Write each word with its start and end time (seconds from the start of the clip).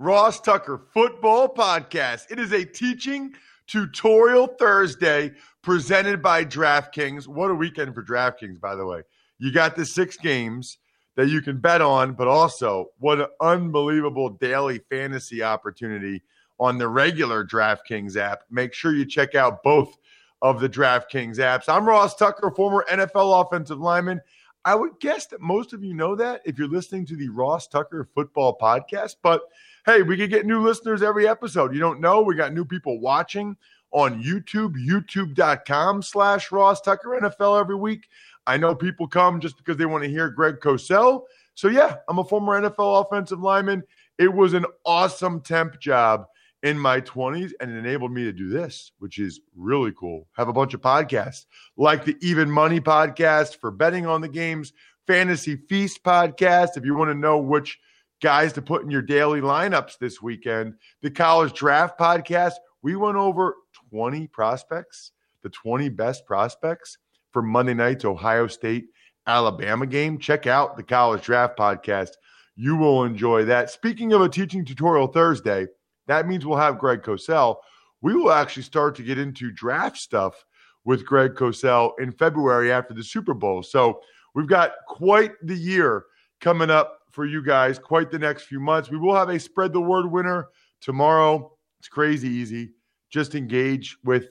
Ross 0.00 0.40
Tucker 0.40 0.80
Football 0.94 1.52
Podcast. 1.54 2.30
It 2.30 2.38
is 2.38 2.52
a 2.52 2.64
teaching 2.64 3.34
tutorial 3.66 4.46
Thursday 4.46 5.32
presented 5.60 6.22
by 6.22 6.42
DraftKings. 6.42 7.28
What 7.28 7.50
a 7.50 7.54
weekend 7.54 7.94
for 7.94 8.02
DraftKings, 8.02 8.58
by 8.58 8.76
the 8.76 8.86
way. 8.86 9.02
You 9.38 9.52
got 9.52 9.76
the 9.76 9.84
six 9.84 10.16
games 10.16 10.78
that 11.16 11.28
you 11.28 11.42
can 11.42 11.58
bet 11.58 11.82
on, 11.82 12.14
but 12.14 12.28
also 12.28 12.86
what 12.96 13.20
an 13.20 13.26
unbelievable 13.42 14.30
daily 14.30 14.80
fantasy 14.88 15.42
opportunity 15.42 16.22
on 16.58 16.78
the 16.78 16.88
regular 16.88 17.44
DraftKings 17.44 18.16
app. 18.16 18.44
Make 18.50 18.72
sure 18.72 18.94
you 18.94 19.04
check 19.04 19.34
out 19.34 19.62
both 19.62 19.98
of 20.40 20.60
the 20.60 20.68
DraftKings 20.70 21.36
apps. 21.36 21.68
I'm 21.68 21.86
Ross 21.86 22.14
Tucker, 22.14 22.50
former 22.56 22.86
NFL 22.90 23.44
offensive 23.44 23.78
lineman. 23.78 24.22
I 24.64 24.74
would 24.74 24.98
guess 25.00 25.26
that 25.26 25.42
most 25.42 25.74
of 25.74 25.84
you 25.84 25.92
know 25.92 26.14
that 26.16 26.40
if 26.46 26.58
you're 26.58 26.68
listening 26.68 27.04
to 27.06 27.16
the 27.16 27.28
Ross 27.28 27.66
Tucker 27.66 28.08
Football 28.14 28.56
Podcast, 28.58 29.16
but 29.22 29.42
hey, 29.90 30.02
we 30.02 30.16
could 30.16 30.30
get 30.30 30.46
new 30.46 30.60
listeners 30.60 31.02
every 31.02 31.26
episode. 31.26 31.74
You 31.74 31.80
don't 31.80 32.00
know, 32.00 32.22
we 32.22 32.36
got 32.36 32.52
new 32.52 32.64
people 32.64 33.00
watching 33.00 33.56
on 33.90 34.22
YouTube, 34.22 34.74
youtube.com 34.76 36.02
slash 36.02 36.52
Ross 36.52 36.80
Tucker 36.80 37.18
NFL 37.20 37.58
every 37.58 37.74
week. 37.74 38.06
I 38.46 38.56
know 38.56 38.72
people 38.72 39.08
come 39.08 39.40
just 39.40 39.56
because 39.56 39.76
they 39.78 39.86
want 39.86 40.04
to 40.04 40.08
hear 40.08 40.30
Greg 40.30 40.60
Cosell. 40.60 41.22
So, 41.54 41.66
yeah, 41.66 41.96
I'm 42.08 42.20
a 42.20 42.24
former 42.24 42.60
NFL 42.60 43.04
offensive 43.04 43.40
lineman. 43.40 43.82
It 44.16 44.32
was 44.32 44.54
an 44.54 44.64
awesome 44.86 45.40
temp 45.40 45.80
job 45.80 46.26
in 46.62 46.78
my 46.78 47.00
20s 47.00 47.50
and 47.60 47.72
it 47.72 47.76
enabled 47.76 48.12
me 48.12 48.22
to 48.22 48.32
do 48.32 48.48
this, 48.48 48.92
which 49.00 49.18
is 49.18 49.40
really 49.56 49.90
cool. 49.98 50.28
Have 50.36 50.46
a 50.46 50.52
bunch 50.52 50.72
of 50.72 50.80
podcasts 50.80 51.46
like 51.76 52.04
the 52.04 52.16
Even 52.20 52.48
Money 52.48 52.80
podcast 52.80 53.56
for 53.56 53.72
betting 53.72 54.06
on 54.06 54.20
the 54.20 54.28
games, 54.28 54.72
Fantasy 55.08 55.56
Feast 55.56 56.04
podcast. 56.04 56.76
If 56.76 56.84
you 56.84 56.94
want 56.94 57.10
to 57.10 57.18
know 57.18 57.38
which 57.38 57.80
guys 58.20 58.52
to 58.52 58.62
put 58.62 58.82
in 58.82 58.90
your 58.90 59.02
daily 59.02 59.40
lineups 59.40 59.98
this 59.98 60.20
weekend. 60.20 60.74
The 61.02 61.10
College 61.10 61.54
Draft 61.54 61.98
Podcast, 61.98 62.54
we 62.82 62.96
went 62.96 63.16
over 63.16 63.56
20 63.90 64.26
prospects, 64.28 65.12
the 65.42 65.50
20 65.50 65.88
best 65.88 66.26
prospects 66.26 66.98
for 67.32 67.42
Monday 67.42 67.74
night's 67.74 68.04
Ohio 68.04 68.46
State 68.46 68.86
Alabama 69.26 69.86
game. 69.86 70.18
Check 70.18 70.46
out 70.46 70.76
the 70.76 70.82
College 70.82 71.22
Draft 71.22 71.58
Podcast. 71.58 72.10
You 72.56 72.76
will 72.76 73.04
enjoy 73.04 73.44
that. 73.46 73.70
Speaking 73.70 74.12
of 74.12 74.20
a 74.20 74.28
teaching 74.28 74.64
tutorial 74.64 75.06
Thursday, 75.06 75.66
that 76.06 76.28
means 76.28 76.44
we'll 76.44 76.58
have 76.58 76.78
Greg 76.78 77.02
Cosell. 77.02 77.56
We 78.02 78.14
will 78.14 78.32
actually 78.32 78.64
start 78.64 78.94
to 78.96 79.02
get 79.02 79.18
into 79.18 79.50
draft 79.50 79.96
stuff 79.96 80.44
with 80.84 81.06
Greg 81.06 81.34
Cosell 81.34 81.92
in 81.98 82.12
February 82.12 82.72
after 82.72 82.94
the 82.94 83.04
Super 83.04 83.34
Bowl. 83.34 83.62
So 83.62 84.00
we've 84.34 84.46
got 84.48 84.72
quite 84.88 85.32
the 85.42 85.54
year 85.54 86.04
coming 86.40 86.70
up 86.70 86.99
for 87.10 87.26
you 87.26 87.42
guys 87.42 87.78
quite 87.78 88.10
the 88.10 88.18
next 88.18 88.44
few 88.44 88.60
months. 88.60 88.90
We 88.90 88.98
will 88.98 89.14
have 89.14 89.28
a 89.28 89.38
spread 89.38 89.72
the 89.72 89.80
word 89.80 90.10
winner 90.10 90.48
tomorrow. 90.80 91.52
It's 91.78 91.88
crazy 91.88 92.28
easy. 92.28 92.70
Just 93.10 93.34
engage 93.34 93.96
with 94.04 94.28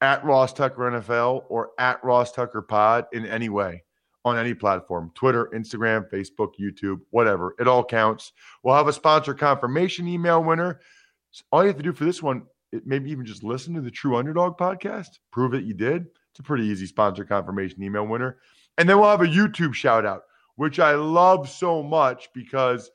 at 0.00 0.24
Ross 0.24 0.52
Tucker 0.52 0.82
NFL 0.82 1.44
or 1.48 1.70
at 1.78 2.02
Ross 2.04 2.32
Tucker 2.32 2.62
Pod 2.62 3.06
in 3.12 3.26
any 3.26 3.48
way 3.48 3.82
on 4.24 4.38
any 4.38 4.54
platform 4.54 5.10
Twitter, 5.14 5.50
Instagram, 5.54 6.08
Facebook, 6.10 6.52
YouTube, 6.60 7.00
whatever. 7.10 7.54
It 7.58 7.68
all 7.68 7.84
counts. 7.84 8.32
We'll 8.62 8.74
have 8.74 8.88
a 8.88 8.92
sponsor 8.92 9.34
confirmation 9.34 10.08
email 10.08 10.42
winner. 10.42 10.80
All 11.50 11.62
you 11.62 11.68
have 11.68 11.76
to 11.76 11.82
do 11.82 11.92
for 11.92 12.04
this 12.04 12.22
one, 12.22 12.42
maybe 12.84 13.10
even 13.10 13.26
just 13.26 13.42
listen 13.42 13.74
to 13.74 13.80
the 13.80 13.90
True 13.90 14.16
Underdog 14.16 14.56
podcast, 14.56 15.18
prove 15.30 15.52
that 15.52 15.64
you 15.64 15.74
did. 15.74 16.06
It's 16.30 16.40
a 16.40 16.42
pretty 16.42 16.64
easy 16.64 16.86
sponsor 16.86 17.24
confirmation 17.24 17.82
email 17.82 18.06
winner. 18.06 18.38
And 18.78 18.88
then 18.88 18.98
we'll 18.98 19.10
have 19.10 19.20
a 19.20 19.26
YouTube 19.26 19.74
shout 19.74 20.04
out 20.06 20.22
which 20.56 20.78
I 20.78 20.94
love 20.94 21.48
so 21.48 21.82
much 21.82 22.28
because 22.34 22.90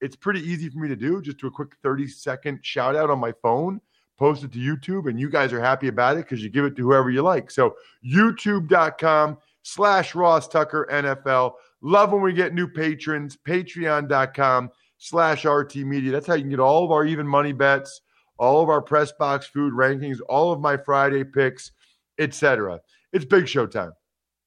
it's 0.00 0.16
pretty 0.16 0.40
easy 0.40 0.68
for 0.68 0.78
me 0.78 0.88
to 0.88 0.96
do. 0.96 1.22
Just 1.22 1.38
do 1.38 1.46
a 1.46 1.50
quick 1.50 1.76
30 1.82 2.08
second 2.08 2.60
shout 2.62 2.96
out 2.96 3.10
on 3.10 3.18
my 3.18 3.32
phone, 3.42 3.80
post 4.18 4.44
it 4.44 4.52
to 4.52 4.58
YouTube, 4.58 5.08
and 5.08 5.18
you 5.18 5.30
guys 5.30 5.52
are 5.52 5.60
happy 5.60 5.88
about 5.88 6.16
it 6.16 6.24
because 6.24 6.42
you 6.42 6.48
give 6.50 6.64
it 6.64 6.76
to 6.76 6.82
whoever 6.82 7.10
you 7.10 7.22
like. 7.22 7.50
So, 7.50 7.76
youtube.com 8.04 9.38
slash 9.62 10.14
Ross 10.14 10.48
Tucker 10.48 10.88
NFL. 10.90 11.52
Love 11.82 12.12
when 12.12 12.22
we 12.22 12.32
get 12.32 12.54
new 12.54 12.68
patrons. 12.68 13.36
Patreon.com 13.46 14.70
slash 14.98 15.44
RT 15.44 15.76
Media. 15.76 16.12
That's 16.12 16.26
how 16.26 16.34
you 16.34 16.42
can 16.42 16.50
get 16.50 16.60
all 16.60 16.84
of 16.84 16.90
our 16.90 17.04
even 17.04 17.26
money 17.26 17.52
bets, 17.52 18.00
all 18.38 18.62
of 18.62 18.68
our 18.68 18.82
press 18.82 19.12
box 19.12 19.46
food 19.46 19.72
rankings, 19.72 20.18
all 20.28 20.52
of 20.52 20.60
my 20.60 20.76
Friday 20.76 21.24
picks, 21.24 21.72
etc. 22.18 22.80
It's 23.12 23.24
big 23.24 23.48
show 23.48 23.66
time. 23.66 23.92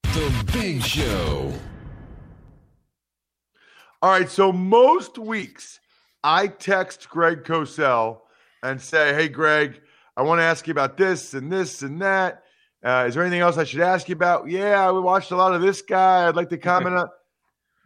The 0.02 0.50
Big 0.52 0.82
Show. 0.82 1.52
All 4.02 4.10
right. 4.10 4.28
So 4.28 4.52
most 4.52 5.18
weeks 5.18 5.80
I 6.22 6.48
text 6.48 7.08
Greg 7.08 7.44
Cosell 7.44 8.20
and 8.62 8.80
say, 8.80 9.14
Hey, 9.14 9.28
Greg, 9.28 9.80
I 10.16 10.22
want 10.22 10.38
to 10.38 10.44
ask 10.44 10.66
you 10.66 10.72
about 10.72 10.96
this 10.96 11.34
and 11.34 11.50
this 11.50 11.82
and 11.82 12.00
that. 12.00 12.42
Uh, 12.84 13.04
is 13.08 13.14
there 13.14 13.22
anything 13.22 13.40
else 13.40 13.58
I 13.58 13.64
should 13.64 13.80
ask 13.80 14.08
you 14.08 14.14
about? 14.14 14.48
Yeah, 14.48 14.90
we 14.92 15.00
watched 15.00 15.30
a 15.30 15.36
lot 15.36 15.54
of 15.54 15.60
this 15.60 15.82
guy. 15.82 16.28
I'd 16.28 16.36
like 16.36 16.50
to 16.50 16.58
comment 16.58 16.96
on. 16.96 17.08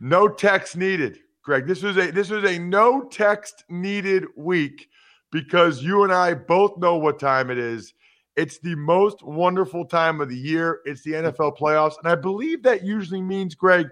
No 0.01 0.29
text 0.29 0.77
needed, 0.77 1.19
Greg. 1.43 1.67
This 1.67 1.83
was 1.83 1.97
a 1.97 2.11
this 2.11 2.31
was 2.31 2.45
a 2.45 2.59
no 2.59 3.03
text 3.03 3.65
needed 3.69 4.25
week 4.37 4.89
because 5.31 5.83
you 5.83 6.05
and 6.05 6.13
I 6.13 6.35
both 6.35 6.79
know 6.79 6.97
what 6.97 7.19
time 7.19 7.51
it 7.51 7.59
is. 7.59 7.95
It's 8.37 8.59
the 8.59 8.75
most 8.75 9.23
wonderful 9.23 9.85
time 9.85 10.21
of 10.21 10.29
the 10.29 10.37
year. 10.37 10.81
It's 10.85 11.03
the 11.03 11.13
NFL 11.13 11.59
playoffs, 11.59 11.99
and 12.03 12.11
I 12.11 12.15
believe 12.15 12.63
that 12.63 12.85
usually 12.85 13.23
means, 13.23 13.55
Greg, 13.55 13.89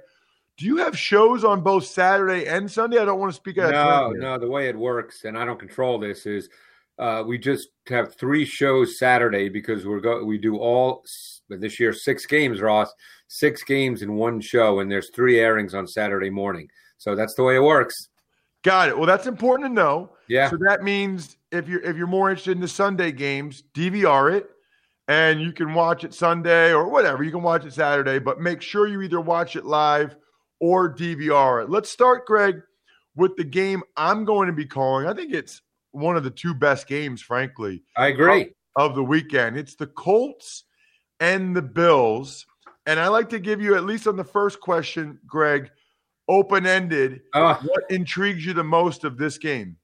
do 0.58 0.66
you 0.66 0.76
have 0.78 0.98
shows 0.98 1.44
on 1.44 1.60
both 1.60 1.86
Saturday 1.86 2.46
and 2.46 2.70
Sunday? 2.70 2.98
I 2.98 3.04
don't 3.04 3.20
want 3.20 3.32
to 3.32 3.36
speak 3.36 3.58
out. 3.58 3.70
No, 3.70 4.10
no. 4.10 4.38
The 4.38 4.50
way 4.50 4.68
it 4.68 4.76
works, 4.76 5.24
and 5.24 5.38
I 5.38 5.44
don't 5.44 5.58
control 5.58 6.00
this, 6.00 6.26
is 6.26 6.48
uh, 6.98 7.22
we 7.24 7.38
just 7.38 7.68
have 7.86 8.16
three 8.16 8.44
shows 8.44 8.98
Saturday 8.98 9.48
because 9.48 9.86
we're 9.86 10.00
go 10.00 10.24
we 10.24 10.36
do 10.36 10.58
all 10.58 11.04
this 11.48 11.78
year 11.78 11.92
six 11.92 12.26
games, 12.26 12.60
Ross, 12.60 12.92
six 13.28 13.62
games 13.62 14.02
in 14.02 14.14
one 14.14 14.40
show, 14.40 14.80
and 14.80 14.90
there's 14.90 15.10
three 15.10 15.38
airings 15.38 15.74
on 15.74 15.86
Saturday 15.86 16.28
morning. 16.28 16.68
So 16.98 17.14
that's 17.14 17.34
the 17.34 17.44
way 17.44 17.54
it 17.54 17.62
works. 17.62 18.08
Got 18.64 18.88
it. 18.88 18.96
Well, 18.96 19.06
that's 19.06 19.28
important 19.28 19.68
to 19.68 19.72
know. 19.72 20.10
Yeah. 20.26 20.50
So 20.50 20.58
that 20.66 20.82
means 20.82 21.36
if 21.52 21.68
you're 21.68 21.82
if 21.82 21.96
you're 21.96 22.08
more 22.08 22.30
interested 22.30 22.52
in 22.52 22.60
the 22.60 22.66
Sunday 22.66 23.12
games, 23.12 23.62
DVR 23.74 24.34
it, 24.34 24.50
and 25.06 25.40
you 25.40 25.52
can 25.52 25.72
watch 25.72 26.02
it 26.02 26.12
Sunday 26.12 26.72
or 26.72 26.88
whatever. 26.88 27.22
You 27.22 27.30
can 27.30 27.42
watch 27.42 27.64
it 27.64 27.72
Saturday, 27.72 28.18
but 28.18 28.40
make 28.40 28.60
sure 28.60 28.88
you 28.88 29.02
either 29.02 29.20
watch 29.20 29.54
it 29.54 29.64
live 29.64 30.16
or 30.60 30.92
DVR 30.94 31.64
it. 31.64 31.70
Let's 31.70 31.90
start, 31.90 32.26
Greg, 32.26 32.60
with 33.16 33.36
the 33.36 33.44
game 33.44 33.82
I'm 33.96 34.24
going 34.24 34.46
to 34.46 34.52
be 34.52 34.66
calling. 34.66 35.06
I 35.06 35.14
think 35.14 35.32
it's 35.32 35.62
one 35.92 36.16
of 36.16 36.24
the 36.24 36.30
two 36.30 36.54
best 36.54 36.86
games, 36.86 37.22
frankly. 37.22 37.82
I 37.96 38.08
agree. 38.08 38.52
Of, 38.76 38.90
of 38.90 38.94
the 38.94 39.04
weekend. 39.04 39.56
It's 39.56 39.74
the 39.74 39.86
Colts 39.86 40.64
and 41.20 41.54
the 41.54 41.62
Bills. 41.62 42.46
And 42.86 42.98
I 42.98 43.08
like 43.08 43.28
to 43.30 43.38
give 43.38 43.60
you, 43.60 43.74
at 43.74 43.84
least 43.84 44.06
on 44.06 44.16
the 44.16 44.24
first 44.24 44.60
question, 44.60 45.18
Greg, 45.26 45.70
open 46.28 46.66
ended. 46.66 47.22
Uh, 47.34 47.56
what 47.56 47.84
intrigues 47.90 48.46
you 48.46 48.52
the 48.52 48.64
most 48.64 49.04
of 49.04 49.18
this 49.18 49.38
game? 49.38 49.76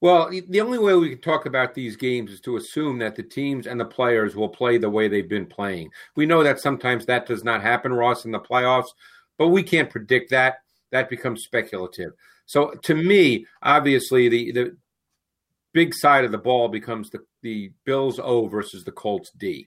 Well, 0.00 0.30
the 0.30 0.60
only 0.60 0.78
way 0.78 0.94
we 0.94 1.10
can 1.10 1.20
talk 1.20 1.46
about 1.46 1.74
these 1.74 1.96
games 1.96 2.30
is 2.30 2.40
to 2.42 2.56
assume 2.56 2.98
that 3.00 3.16
the 3.16 3.22
teams 3.22 3.66
and 3.66 3.80
the 3.80 3.84
players 3.84 4.36
will 4.36 4.48
play 4.48 4.78
the 4.78 4.88
way 4.88 5.08
they've 5.08 5.28
been 5.28 5.46
playing. 5.46 5.90
We 6.14 6.24
know 6.24 6.44
that 6.44 6.60
sometimes 6.60 7.04
that 7.06 7.26
does 7.26 7.42
not 7.42 7.62
happen, 7.62 7.92
Ross, 7.92 8.24
in 8.24 8.30
the 8.30 8.38
playoffs, 8.38 8.90
but 9.38 9.48
we 9.48 9.62
can't 9.62 9.88
predict 9.88 10.30
that. 10.30 10.62
That 10.90 11.08
becomes 11.08 11.44
speculative. 11.44 12.12
So 12.46 12.72
to 12.82 12.94
me, 12.94 13.46
obviously, 13.62 14.28
the, 14.28 14.52
the 14.52 14.76
big 15.72 15.94
side 15.94 16.24
of 16.24 16.32
the 16.32 16.38
ball 16.38 16.68
becomes 16.68 17.10
the, 17.10 17.20
the 17.42 17.70
Bills 17.84 18.18
O 18.18 18.46
versus 18.46 18.84
the 18.84 18.92
Colts 18.92 19.30
D. 19.36 19.66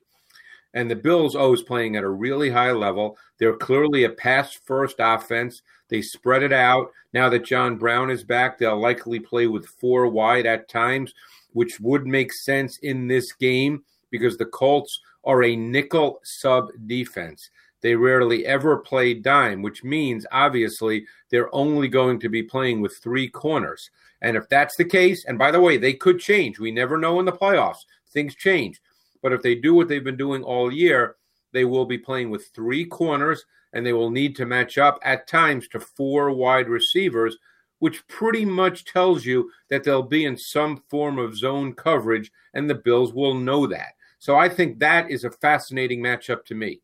And 0.73 0.89
the 0.89 0.95
Bills 0.95 1.35
O 1.35 1.53
is 1.53 1.61
playing 1.61 1.95
at 1.95 2.03
a 2.03 2.09
really 2.09 2.49
high 2.49 2.71
level. 2.71 3.17
They're 3.37 3.57
clearly 3.57 4.03
a 4.03 4.09
pass 4.09 4.53
first 4.53 4.95
offense. 4.99 5.61
They 5.89 6.01
spread 6.01 6.43
it 6.43 6.53
out. 6.53 6.91
Now 7.13 7.29
that 7.29 7.45
John 7.45 7.77
Brown 7.77 8.09
is 8.09 8.23
back, 8.23 8.57
they'll 8.57 8.79
likely 8.79 9.19
play 9.19 9.47
with 9.47 9.67
four 9.67 10.07
wide 10.07 10.45
at 10.45 10.69
times, 10.69 11.13
which 11.51 11.79
would 11.81 12.07
make 12.07 12.31
sense 12.31 12.77
in 12.79 13.07
this 13.07 13.33
game 13.33 13.83
because 14.09 14.37
the 14.37 14.45
Colts 14.45 15.01
are 15.23 15.43
a 15.43 15.55
nickel 15.55 16.19
sub 16.23 16.69
defense. 16.87 17.49
They 17.81 17.95
rarely 17.95 18.45
ever 18.45 18.77
play 18.77 19.13
dime, 19.13 19.61
which 19.61 19.83
means 19.83 20.25
obviously 20.31 21.05
they're 21.29 21.53
only 21.53 21.87
going 21.87 22.19
to 22.19 22.29
be 22.29 22.43
playing 22.43 22.81
with 22.81 22.97
three 22.97 23.27
corners. 23.27 23.89
And 24.21 24.37
if 24.37 24.47
that's 24.49 24.75
the 24.75 24.85
case, 24.85 25.25
and 25.25 25.37
by 25.37 25.51
the 25.51 25.61
way, 25.61 25.77
they 25.77 25.93
could 25.93 26.19
change. 26.19 26.59
We 26.59 26.71
never 26.71 26.97
know 26.97 27.19
in 27.19 27.25
the 27.25 27.31
playoffs. 27.31 27.85
Things 28.09 28.35
change. 28.35 28.79
But 29.21 29.33
if 29.33 29.41
they 29.41 29.55
do 29.55 29.73
what 29.73 29.87
they've 29.87 30.03
been 30.03 30.17
doing 30.17 30.43
all 30.43 30.71
year, 30.71 31.15
they 31.53 31.65
will 31.65 31.85
be 31.85 31.97
playing 31.97 32.29
with 32.29 32.47
three 32.47 32.85
corners 32.85 33.45
and 33.73 33.85
they 33.85 33.93
will 33.93 34.11
need 34.11 34.35
to 34.35 34.45
match 34.45 34.77
up 34.77 34.99
at 35.03 35.27
times 35.27 35.67
to 35.69 35.79
four 35.79 36.31
wide 36.31 36.67
receivers, 36.67 37.37
which 37.79 38.05
pretty 38.07 38.45
much 38.45 38.85
tells 38.85 39.25
you 39.25 39.49
that 39.69 39.83
they'll 39.83 40.03
be 40.03 40.25
in 40.25 40.37
some 40.37 40.83
form 40.89 41.17
of 41.17 41.37
zone 41.37 41.73
coverage, 41.73 42.31
and 42.53 42.69
the 42.69 42.75
Bills 42.75 43.13
will 43.13 43.33
know 43.33 43.65
that. 43.67 43.93
So 44.19 44.35
I 44.35 44.49
think 44.49 44.79
that 44.79 45.09
is 45.09 45.23
a 45.23 45.31
fascinating 45.31 46.01
matchup 46.01 46.45
to 46.45 46.55
me. 46.55 46.81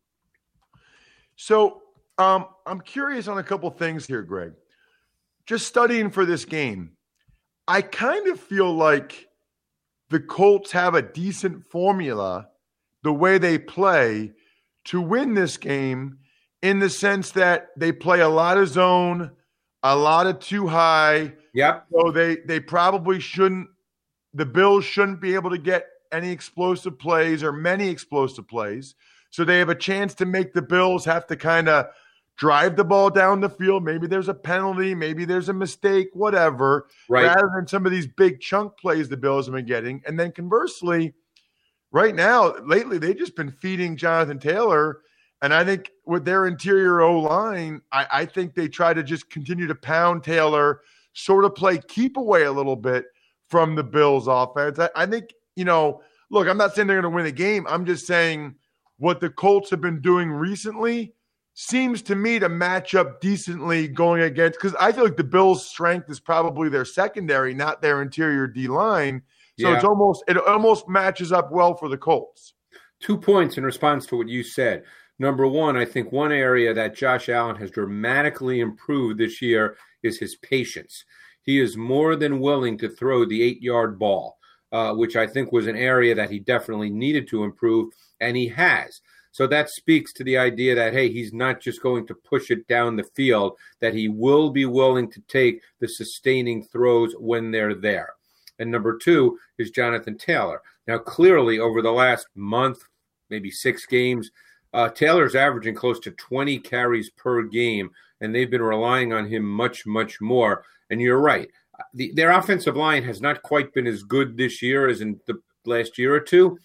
So 1.38 1.82
um, 2.18 2.46
I'm 2.66 2.80
curious 2.80 3.28
on 3.28 3.38
a 3.38 3.44
couple 3.44 3.70
things 3.70 4.06
here, 4.06 4.22
Greg. 4.22 4.52
Just 5.46 5.68
studying 5.68 6.10
for 6.10 6.26
this 6.26 6.44
game, 6.44 6.90
I 7.68 7.80
kind 7.80 8.26
of 8.26 8.40
feel 8.40 8.74
like 8.74 9.28
the 10.10 10.18
Colts 10.18 10.72
have 10.72 10.94
a 10.94 11.00
decent 11.02 11.64
formula 11.64 12.48
the 13.04 13.12
way 13.12 13.38
they 13.38 13.56
play 13.56 14.32
to 14.86 15.00
win 15.00 15.34
this 15.34 15.56
game 15.56 16.18
in 16.60 16.80
the 16.80 16.90
sense 16.90 17.30
that 17.30 17.68
they 17.76 17.92
play 17.92 18.20
a 18.20 18.28
lot 18.28 18.58
of 18.58 18.68
zone, 18.68 19.30
a 19.84 19.94
lot 19.94 20.26
of 20.26 20.40
two 20.40 20.66
high. 20.66 21.32
Yep. 21.54 21.86
So 21.92 22.10
they 22.10 22.38
they 22.46 22.58
probably 22.58 23.20
shouldn't 23.20 23.68
the 24.34 24.44
Bills 24.44 24.84
shouldn't 24.84 25.20
be 25.20 25.36
able 25.36 25.50
to 25.50 25.58
get 25.58 25.86
any 26.10 26.32
explosive 26.32 26.98
plays 26.98 27.44
or 27.44 27.52
many 27.52 27.88
explosive 27.88 28.48
plays. 28.48 28.96
So 29.30 29.44
they 29.44 29.58
have 29.58 29.68
a 29.68 29.74
chance 29.74 30.14
to 30.16 30.26
make 30.26 30.52
the 30.52 30.62
Bills 30.62 31.04
have 31.04 31.26
to 31.28 31.36
kind 31.36 31.68
of 31.68 31.86
drive 32.36 32.76
the 32.76 32.84
ball 32.84 33.10
down 33.10 33.40
the 33.40 33.48
field. 33.50 33.84
Maybe 33.84 34.06
there's 34.06 34.28
a 34.28 34.34
penalty, 34.34 34.94
maybe 34.94 35.24
there's 35.24 35.48
a 35.48 35.52
mistake, 35.52 36.08
whatever. 36.14 36.86
Right. 37.08 37.26
Rather 37.26 37.50
than 37.54 37.66
some 37.66 37.84
of 37.84 37.92
these 37.92 38.06
big 38.06 38.40
chunk 38.40 38.78
plays 38.78 39.08
the 39.08 39.16
Bills 39.16 39.46
have 39.46 39.54
been 39.54 39.66
getting. 39.66 40.02
And 40.06 40.18
then 40.18 40.32
conversely, 40.32 41.14
right 41.90 42.14
now, 42.14 42.54
lately, 42.64 42.98
they've 42.98 43.18
just 43.18 43.36
been 43.36 43.50
feeding 43.50 43.96
Jonathan 43.96 44.38
Taylor. 44.38 45.00
And 45.42 45.52
I 45.52 45.64
think 45.64 45.90
with 46.06 46.24
their 46.24 46.46
interior 46.46 47.00
O 47.00 47.20
line, 47.20 47.82
I, 47.92 48.06
I 48.10 48.24
think 48.24 48.54
they 48.54 48.68
try 48.68 48.94
to 48.94 49.02
just 49.02 49.30
continue 49.30 49.66
to 49.66 49.74
pound 49.74 50.24
Taylor, 50.24 50.80
sort 51.12 51.44
of 51.44 51.54
play 51.54 51.78
keep 51.88 52.16
away 52.16 52.44
a 52.44 52.52
little 52.52 52.76
bit 52.76 53.06
from 53.48 53.74
the 53.74 53.84
Bills 53.84 54.26
offense. 54.28 54.78
I, 54.78 54.90
I 54.94 55.06
think, 55.06 55.34
you 55.56 55.64
know, 55.64 56.02
look, 56.30 56.48
I'm 56.48 56.58
not 56.58 56.74
saying 56.74 56.86
they're 56.86 57.00
going 57.00 57.12
to 57.12 57.16
win 57.16 57.24
the 57.24 57.32
game. 57.32 57.66
I'm 57.68 57.84
just 57.84 58.06
saying 58.06 58.54
what 58.98 59.20
the 59.20 59.30
Colts 59.30 59.70
have 59.70 59.80
been 59.80 60.00
doing 60.00 60.30
recently 60.30 61.14
seems 61.54 62.02
to 62.02 62.14
me 62.14 62.38
to 62.38 62.48
match 62.48 62.94
up 62.94 63.20
decently 63.20 63.88
going 63.88 64.22
against 64.22 64.58
because 64.60 64.76
I 64.78 64.92
feel 64.92 65.04
like 65.04 65.16
the 65.16 65.24
Bills' 65.24 65.66
strength 65.66 66.08
is 66.08 66.20
probably 66.20 66.68
their 66.68 66.84
secondary, 66.84 67.54
not 67.54 67.82
their 67.82 68.02
interior 68.02 68.46
D 68.46 68.68
line. 68.68 69.22
So 69.58 69.68
Yeah. 69.68 69.76
it's 69.76 69.84
almost 69.84 70.22
it 70.28 70.36
almost 70.36 70.88
matches 70.88 71.32
up 71.32 71.50
well 71.50 71.74
for 71.74 71.88
the 71.88 71.98
Colts. 71.98 72.54
Two 73.00 73.16
points 73.18 73.58
in 73.58 73.64
response 73.64 74.06
to 74.06 74.16
what 74.16 74.28
you 74.28 74.42
said. 74.42 74.84
Number 75.20 75.48
one, 75.48 75.76
I 75.76 75.84
think 75.84 76.12
one 76.12 76.30
area 76.30 76.72
that 76.74 76.94
Josh 76.94 77.28
Allen 77.28 77.56
has 77.56 77.72
dramatically 77.72 78.60
improved 78.60 79.18
this 79.18 79.42
year 79.42 79.76
is 80.04 80.18
his 80.18 80.36
patience. 80.36 81.04
He 81.42 81.58
is 81.58 81.76
more 81.76 82.14
than 82.14 82.38
willing 82.40 82.78
to 82.78 82.88
throw 82.88 83.24
the 83.24 83.42
eight 83.42 83.60
yard 83.60 83.98
ball, 83.98 84.38
uh, 84.70 84.94
which 84.94 85.16
I 85.16 85.26
think 85.26 85.50
was 85.50 85.66
an 85.66 85.76
area 85.76 86.14
that 86.14 86.30
he 86.30 86.38
definitely 86.38 86.90
needed 86.90 87.26
to 87.28 87.42
improve, 87.42 87.92
and 88.20 88.36
he 88.36 88.48
has. 88.48 89.00
So 89.30 89.46
that 89.46 89.70
speaks 89.70 90.12
to 90.14 90.24
the 90.24 90.38
idea 90.38 90.74
that, 90.74 90.92
hey, 90.92 91.10
he's 91.10 91.32
not 91.32 91.60
just 91.60 91.82
going 91.82 92.06
to 92.06 92.14
push 92.14 92.50
it 92.50 92.66
down 92.66 92.96
the 92.96 93.04
field, 93.04 93.56
that 93.80 93.94
he 93.94 94.08
will 94.08 94.50
be 94.50 94.64
willing 94.64 95.10
to 95.12 95.20
take 95.28 95.62
the 95.80 95.88
sustaining 95.88 96.64
throws 96.64 97.14
when 97.18 97.50
they're 97.50 97.74
there. 97.74 98.14
And 98.58 98.70
number 98.70 98.98
two 98.98 99.38
is 99.58 99.70
Jonathan 99.70 100.18
Taylor. 100.18 100.62
Now, 100.86 100.98
clearly, 100.98 101.58
over 101.58 101.82
the 101.82 101.92
last 101.92 102.26
month, 102.34 102.82
maybe 103.30 103.50
six 103.50 103.86
games, 103.86 104.30
uh, 104.72 104.88
Taylor's 104.88 105.34
averaging 105.34 105.74
close 105.74 106.00
to 106.00 106.10
20 106.10 106.58
carries 106.58 107.10
per 107.10 107.42
game, 107.42 107.90
and 108.20 108.34
they've 108.34 108.50
been 108.50 108.62
relying 108.62 109.12
on 109.12 109.26
him 109.26 109.44
much, 109.44 109.86
much 109.86 110.20
more. 110.20 110.64
And 110.90 111.00
you're 111.00 111.20
right. 111.20 111.48
The, 111.94 112.12
their 112.12 112.32
offensive 112.32 112.76
line 112.76 113.04
has 113.04 113.20
not 113.20 113.42
quite 113.42 113.72
been 113.72 113.86
as 113.86 114.02
good 114.02 114.36
this 114.36 114.62
year 114.62 114.88
as 114.88 115.00
in 115.00 115.20
the 115.26 115.40
last 115.64 115.96
year 115.96 116.14
or 116.14 116.20
two, 116.20 116.58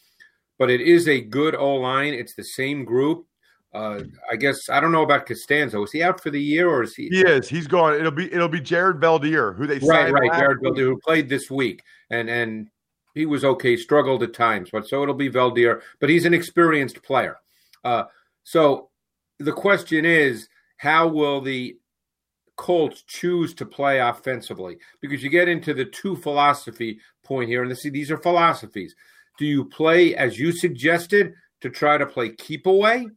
but 0.58 0.70
it 0.70 0.82
is 0.82 1.08
a 1.08 1.22
good 1.22 1.56
O 1.56 1.76
line. 1.76 2.14
It's 2.14 2.36
the 2.36 2.44
same 2.44 2.86
group. 2.86 3.26
Uh, 3.74 4.04
I 4.32 4.36
guess 4.36 4.70
I 4.70 4.80
don't 4.80 4.92
know 4.92 5.02
about 5.02 5.26
Castonzo. 5.26 5.84
Is 5.84 5.92
he 5.92 6.04
out 6.04 6.22
for 6.22 6.30
the 6.30 6.42
year 6.42 6.70
or 6.70 6.84
is 6.84 6.96
he? 6.96 7.08
He 7.10 7.22
is. 7.22 7.50
He's 7.50 7.66
gone. 7.66 7.96
It'll 7.96 8.12
be 8.12 8.32
it'll 8.32 8.48
be 8.48 8.62
Jared 8.62 8.98
Veldheer, 8.98 9.56
who 9.56 9.66
they 9.66 9.80
Right, 9.80 10.12
right. 10.12 10.32
Jared. 10.34 10.60
Veldheer, 10.60 10.86
who 10.86 11.00
played 11.00 11.28
this 11.28 11.50
week, 11.50 11.82
and 12.12 12.30
and 12.30 12.70
he 13.16 13.26
was 13.26 13.44
okay. 13.44 13.76
Struggled 13.76 14.22
at 14.22 14.34
times, 14.34 14.70
but 14.72 14.88
so 14.88 15.02
it'll 15.02 15.16
be 15.16 15.30
Veldheer. 15.30 15.82
But 16.00 16.10
he's 16.10 16.26
an 16.26 16.36
experienced 16.36 17.02
player. 17.02 17.38
Uh, 17.84 18.04
so 18.44 18.90
the 19.40 19.52
question 19.52 20.06
is, 20.06 20.48
how 20.78 21.08
will 21.08 21.42
the 21.42 21.76
Colts 22.56 23.04
choose 23.08 23.56
to 23.56 23.66
play 23.66 24.00
offensively? 24.00 24.78
Because 25.02 25.24
you 25.24 25.30
get 25.32 25.50
into 25.50 25.74
the 25.74 25.86
two 25.86 26.16
philosophy 26.16 27.00
point 27.24 27.50
here, 27.50 27.64
and 27.64 27.72
this, 27.72 27.82
these 27.82 28.12
are 28.12 28.18
philosophies. 28.18 28.96
Do 29.38 29.46
you 29.46 29.66
play 29.66 30.16
as 30.16 30.38
you 30.38 30.52
suggested 30.52 31.34
to 31.62 31.70
try 31.70 31.98
to 31.98 32.06
play 32.06 32.30
keep 32.30 32.66
away? 32.66 33.08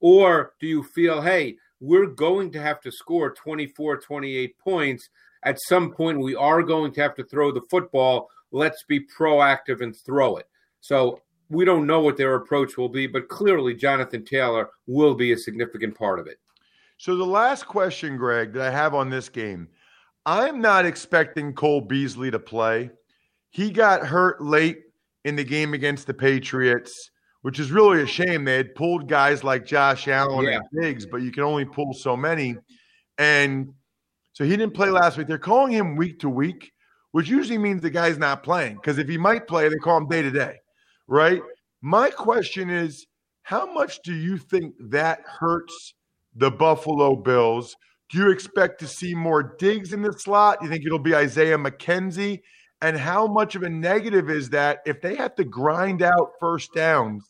Or 0.00 0.54
do 0.60 0.66
you 0.66 0.82
feel, 0.82 1.20
hey, 1.20 1.56
we're 1.80 2.06
going 2.06 2.52
to 2.52 2.60
have 2.60 2.80
to 2.80 2.92
score 2.92 3.32
24, 3.32 3.98
28 3.98 4.58
points. 4.58 5.08
At 5.44 5.60
some 5.60 5.92
point, 5.92 6.20
we 6.20 6.36
are 6.36 6.62
going 6.62 6.92
to 6.92 7.00
have 7.02 7.14
to 7.16 7.24
throw 7.24 7.50
the 7.50 7.60
football. 7.70 8.28
Let's 8.52 8.84
be 8.84 9.00
proactive 9.00 9.80
and 9.80 9.94
throw 9.96 10.36
it. 10.36 10.46
So 10.80 11.20
we 11.48 11.64
don't 11.64 11.86
know 11.86 12.00
what 12.00 12.16
their 12.16 12.36
approach 12.36 12.76
will 12.76 12.88
be, 12.88 13.06
but 13.06 13.28
clearly 13.28 13.74
Jonathan 13.74 14.24
Taylor 14.24 14.70
will 14.86 15.14
be 15.14 15.32
a 15.32 15.36
significant 15.36 15.96
part 15.96 16.20
of 16.20 16.28
it. 16.28 16.38
So 16.98 17.16
the 17.16 17.26
last 17.26 17.66
question, 17.66 18.16
Greg, 18.16 18.52
that 18.52 18.68
I 18.68 18.70
have 18.70 18.94
on 18.94 19.10
this 19.10 19.28
game, 19.28 19.68
I'm 20.24 20.60
not 20.60 20.86
expecting 20.86 21.52
Cole 21.52 21.80
Beasley 21.80 22.30
to 22.30 22.38
play. 22.38 22.90
He 23.50 23.70
got 23.70 24.06
hurt 24.06 24.40
late 24.40 24.82
in 25.24 25.36
the 25.36 25.44
game 25.44 25.74
against 25.74 26.06
the 26.06 26.14
Patriots, 26.14 27.10
which 27.42 27.58
is 27.58 27.70
really 27.70 28.02
a 28.02 28.06
shame. 28.06 28.44
They 28.44 28.56
had 28.56 28.74
pulled 28.74 29.08
guys 29.08 29.44
like 29.44 29.64
Josh 29.64 30.08
Allen 30.08 30.46
Yeah. 30.46 30.58
and 30.58 30.82
Diggs, 30.82 31.06
but 31.06 31.18
you 31.18 31.30
can 31.32 31.42
only 31.44 31.64
pull 31.64 31.92
so 31.94 32.16
many. 32.16 32.56
And 33.18 33.72
so 34.32 34.44
he 34.44 34.50
didn't 34.50 34.74
play 34.74 34.90
last 34.90 35.18
week. 35.18 35.26
They're 35.26 35.38
calling 35.38 35.72
him 35.72 35.96
week 35.96 36.18
to 36.20 36.28
week, 36.28 36.72
which 37.12 37.28
usually 37.28 37.58
means 37.58 37.82
the 37.82 37.90
guy's 37.90 38.18
not 38.18 38.42
playing 38.42 38.76
because 38.76 38.98
if 38.98 39.08
he 39.08 39.18
might 39.18 39.46
play, 39.46 39.68
they 39.68 39.76
call 39.76 39.98
him 39.98 40.08
day 40.08 40.22
to 40.22 40.30
day, 40.30 40.56
right? 41.06 41.42
My 41.82 42.10
question 42.10 42.70
is, 42.70 43.06
how 43.42 43.72
much 43.72 44.00
do 44.02 44.14
you 44.14 44.38
think 44.38 44.74
that 44.90 45.20
hurts 45.26 45.94
the 46.34 46.50
Buffalo 46.50 47.16
Bills? 47.16 47.76
Do 48.08 48.18
you 48.18 48.30
expect 48.30 48.78
to 48.80 48.86
see 48.86 49.14
more 49.14 49.42
Diggs 49.58 49.92
in 49.92 50.02
the 50.02 50.12
slot? 50.12 50.60
Do 50.60 50.66
you 50.66 50.70
think 50.72 50.86
it'll 50.86 50.98
be 50.98 51.14
Isaiah 51.14 51.58
McKenzie? 51.58 52.40
And 52.82 52.98
how 52.98 53.28
much 53.28 53.54
of 53.54 53.62
a 53.62 53.70
negative 53.70 54.28
is 54.28 54.50
that 54.50 54.82
if 54.84 55.00
they 55.00 55.14
have 55.14 55.36
to 55.36 55.44
grind 55.44 56.02
out 56.02 56.32
first 56.40 56.74
downs, 56.74 57.24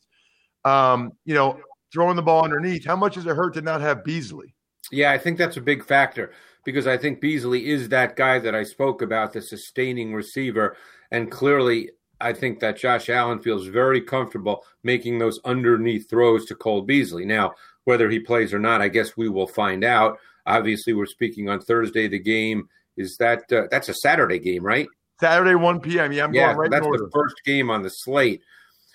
um, 0.64 1.12
you 1.26 1.34
know, 1.34 1.60
throwing 1.92 2.16
the 2.16 2.22
ball 2.22 2.42
underneath, 2.42 2.86
how 2.86 2.96
much 2.96 3.14
does 3.14 3.26
it 3.26 3.36
hurt 3.36 3.54
to 3.54 3.60
not 3.60 3.82
have 3.82 4.02
Beasley? 4.02 4.54
Yeah, 4.90 5.12
I 5.12 5.18
think 5.18 5.36
that's 5.36 5.58
a 5.58 5.60
big 5.60 5.84
factor 5.84 6.32
because 6.64 6.86
I 6.86 6.96
think 6.96 7.20
Beasley 7.20 7.68
is 7.68 7.90
that 7.90 8.16
guy 8.16 8.38
that 8.38 8.54
I 8.54 8.62
spoke 8.62 9.02
about, 9.02 9.34
the 9.34 9.42
sustaining 9.42 10.14
receiver. 10.14 10.76
And 11.10 11.30
clearly, 11.30 11.90
I 12.18 12.32
think 12.32 12.60
that 12.60 12.78
Josh 12.78 13.10
Allen 13.10 13.38
feels 13.38 13.66
very 13.66 14.00
comfortable 14.00 14.64
making 14.82 15.18
those 15.18 15.38
underneath 15.44 16.08
throws 16.08 16.46
to 16.46 16.54
Cole 16.54 16.82
Beasley. 16.82 17.26
Now, 17.26 17.52
whether 17.84 18.08
he 18.08 18.20
plays 18.20 18.54
or 18.54 18.58
not, 18.58 18.80
I 18.80 18.88
guess 18.88 19.16
we 19.18 19.28
will 19.28 19.46
find 19.46 19.84
out. 19.84 20.18
Obviously, 20.46 20.94
we're 20.94 21.06
speaking 21.06 21.50
on 21.50 21.60
Thursday. 21.60 22.08
The 22.08 22.18
game 22.18 22.68
is 22.96 23.16
that 23.18 23.52
uh, 23.52 23.64
that's 23.70 23.88
a 23.90 23.94
Saturday 23.94 24.38
game, 24.38 24.64
right? 24.64 24.86
Saturday, 25.22 25.54
1 25.54 25.80
p.m. 25.80 26.10
Yeah, 26.10 26.24
I'm 26.24 26.34
yeah, 26.34 26.46
going 26.46 26.56
right 26.56 26.70
that's 26.72 26.84
the 26.84 27.10
first 27.12 27.36
game 27.44 27.70
on 27.70 27.82
the 27.82 27.90
slate. 27.90 28.42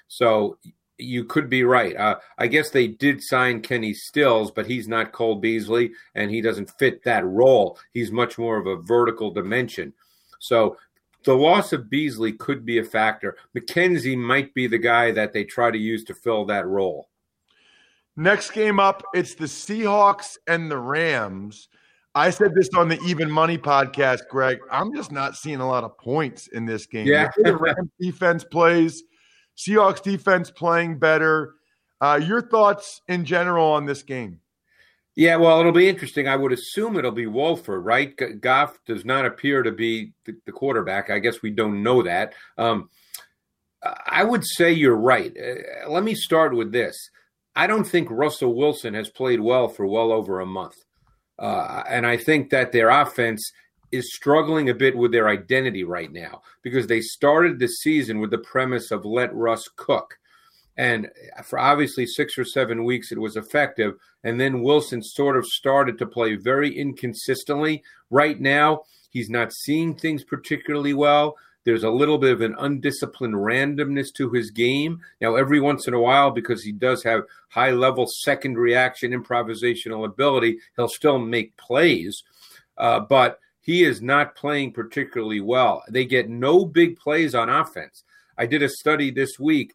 So 0.10 0.58
you 0.98 1.24
could 1.24 1.50
be 1.50 1.64
right. 1.64 1.96
Uh, 1.96 2.18
I 2.38 2.48
guess 2.48 2.70
they 2.70 2.88
did 2.88 3.24
sign 3.24 3.62
Kenny 3.62 3.94
Stills, 3.94 4.52
but 4.52 4.68
he's 4.68 4.90
not 4.90 5.14
Cole 5.14 5.36
Beasley, 5.36 5.92
and 6.16 6.30
he 6.30 6.42
doesn't 6.42 6.70
fit 6.72 7.02
that 7.06 7.26
role. 7.26 7.80
He's 7.94 8.12
much 8.12 8.38
more 8.38 8.58
of 8.58 8.68
a 8.68 8.76
vertical 8.76 9.32
dimension. 9.32 9.94
So 10.40 10.76
the 11.24 11.34
loss 11.34 11.72
of 11.72 11.90
Beasley 11.90 12.34
could 12.34 12.66
be 12.66 12.80
a 12.80 12.84
factor. 12.84 13.38
McKenzie 13.58 14.18
might 14.18 14.54
be 14.54 14.68
the 14.68 14.78
guy 14.78 15.12
that 15.12 15.32
they 15.32 15.46
try 15.46 15.72
to 15.72 15.78
use 15.78 16.04
to 16.06 16.14
fill 16.14 16.44
that 16.48 16.68
role. 16.68 17.08
Next 18.18 18.52
game 18.52 18.82
up, 18.82 19.02
it's 19.14 19.36
the 19.36 19.46
Seahawks 19.46 20.36
and 20.46 20.70
the 20.70 20.78
Rams. 20.78 21.70
I 22.18 22.32
said 22.32 22.56
this 22.56 22.70
on 22.76 22.90
the 22.90 23.00
Even 23.02 23.30
Money 23.30 23.60
podcast, 23.60 24.28
Greg. 24.28 24.58
I'm 24.72 24.92
just 24.92 25.12
not 25.12 25.36
seeing 25.36 25.60
a 25.60 25.68
lot 25.68 25.84
of 25.84 25.96
points 26.00 26.48
in 26.48 26.66
this 26.66 26.88
game. 26.88 27.06
Yeah. 27.06 27.30
The 27.38 27.56
Rams 27.56 27.92
defense 28.00 28.44
plays, 28.44 29.04
Seahawks 29.56 30.02
defense 30.02 30.50
playing 30.50 30.98
better. 30.98 31.54
Uh, 32.02 32.20
your 32.22 32.42
thoughts 32.42 33.02
in 33.08 33.24
general 33.24 33.68
on 33.68 33.86
this 33.86 34.02
game? 34.02 34.40
Yeah, 35.16 35.36
well, 35.36 35.60
it'll 35.60 35.72
be 35.72 35.88
interesting. 35.88 36.28
I 36.28 36.36
would 36.36 36.52
assume 36.52 36.98
it'll 36.98 37.12
be 37.12 37.28
Wolford, 37.28 37.86
right? 37.86 38.12
Goff 38.42 38.80
does 38.88 39.06
not 39.06 39.28
appear 39.28 39.62
to 39.62 39.72
be 39.72 40.14
the, 40.26 40.36
the 40.48 40.52
quarterback. 40.52 41.12
I 41.12 41.20
guess 41.20 41.44
we 41.44 41.52
don't 41.52 41.84
know 41.84 42.02
that. 42.02 42.34
Um, 42.58 42.90
I 44.08 44.24
would 44.24 44.44
say 44.44 44.72
you're 44.72 44.96
right. 44.98 45.32
Uh, 45.38 45.88
let 45.92 46.04
me 46.04 46.16
start 46.16 46.56
with 46.56 46.72
this. 46.72 47.12
I 47.56 47.68
don't 47.68 47.86
think 47.86 48.10
Russell 48.10 48.56
Wilson 48.56 48.96
has 48.96 49.08
played 49.08 49.40
well 49.40 49.68
for 49.68 49.86
well 49.86 50.12
over 50.12 50.40
a 50.40 50.46
month. 50.48 50.78
Uh, 51.40 51.84
and 51.88 52.06
I 52.06 52.18
think 52.18 52.50
that 52.50 52.72
their 52.72 52.90
offense 52.90 53.52
is 53.92 54.14
struggling 54.14 54.70
a 54.70 54.74
bit 54.74 54.98
with 54.98 55.12
their 55.12 55.30
identity 55.30 55.84
right 55.84 56.12
now 56.12 56.42
because 56.62 56.88
they 56.88 57.02
started 57.02 57.60
the 57.60 57.68
season 57.68 58.20
with 58.20 58.32
the 58.32 58.38
premise 58.40 58.92
of 58.92 59.06
let 59.06 59.34
Russ 59.34 59.70
cook. 59.76 60.18
And 60.78 61.10
for 61.44 61.58
obviously 61.58 62.06
six 62.06 62.38
or 62.38 62.46
seven 62.46 62.84
weeks, 62.84 63.12
it 63.12 63.18
was 63.18 63.36
effective. 63.36 63.94
And 64.24 64.40
then 64.40 64.62
Wilson 64.62 65.02
sort 65.02 65.36
of 65.38 65.46
started 65.46 65.98
to 65.98 66.06
play 66.06 66.36
very 66.36 66.78
inconsistently. 66.78 67.84
Right 68.12 68.40
now, 68.40 68.82
he's 69.10 69.30
not 69.30 69.54
seeing 69.54 69.96
things 69.96 70.24
particularly 70.24 70.94
well. 70.94 71.36
There's 71.68 71.84
a 71.84 71.90
little 71.90 72.18
bit 72.18 72.32
of 72.32 72.40
an 72.40 72.56
undisciplined 72.58 73.34
randomness 73.34 74.14
to 74.14 74.30
his 74.30 74.52
game. 74.52 75.02
Now, 75.20 75.36
every 75.36 75.60
once 75.60 75.86
in 75.86 75.94
a 75.94 76.00
while, 76.00 76.32
because 76.32 76.64
he 76.64 76.72
does 76.72 77.04
have 77.04 77.24
high 77.50 77.72
level 77.72 78.08
second 78.08 78.58
reaction 78.58 79.12
improvisational 79.12 80.06
ability, 80.06 80.60
he'll 80.78 80.88
still 80.88 81.20
make 81.20 81.58
plays. 81.58 82.24
Uh, 82.78 83.02
but 83.02 83.42
he 83.60 83.84
is 83.84 84.02
not 84.02 84.34
playing 84.34 84.72
particularly 84.72 85.42
well. 85.42 85.84
They 85.90 86.06
get 86.06 86.30
no 86.30 86.64
big 86.64 86.98
plays 86.98 87.36
on 87.36 87.50
offense. 87.50 88.06
I 88.38 88.46
did 88.46 88.64
a 88.64 88.70
study 88.70 89.12
this 89.12 89.38
week. 89.38 89.74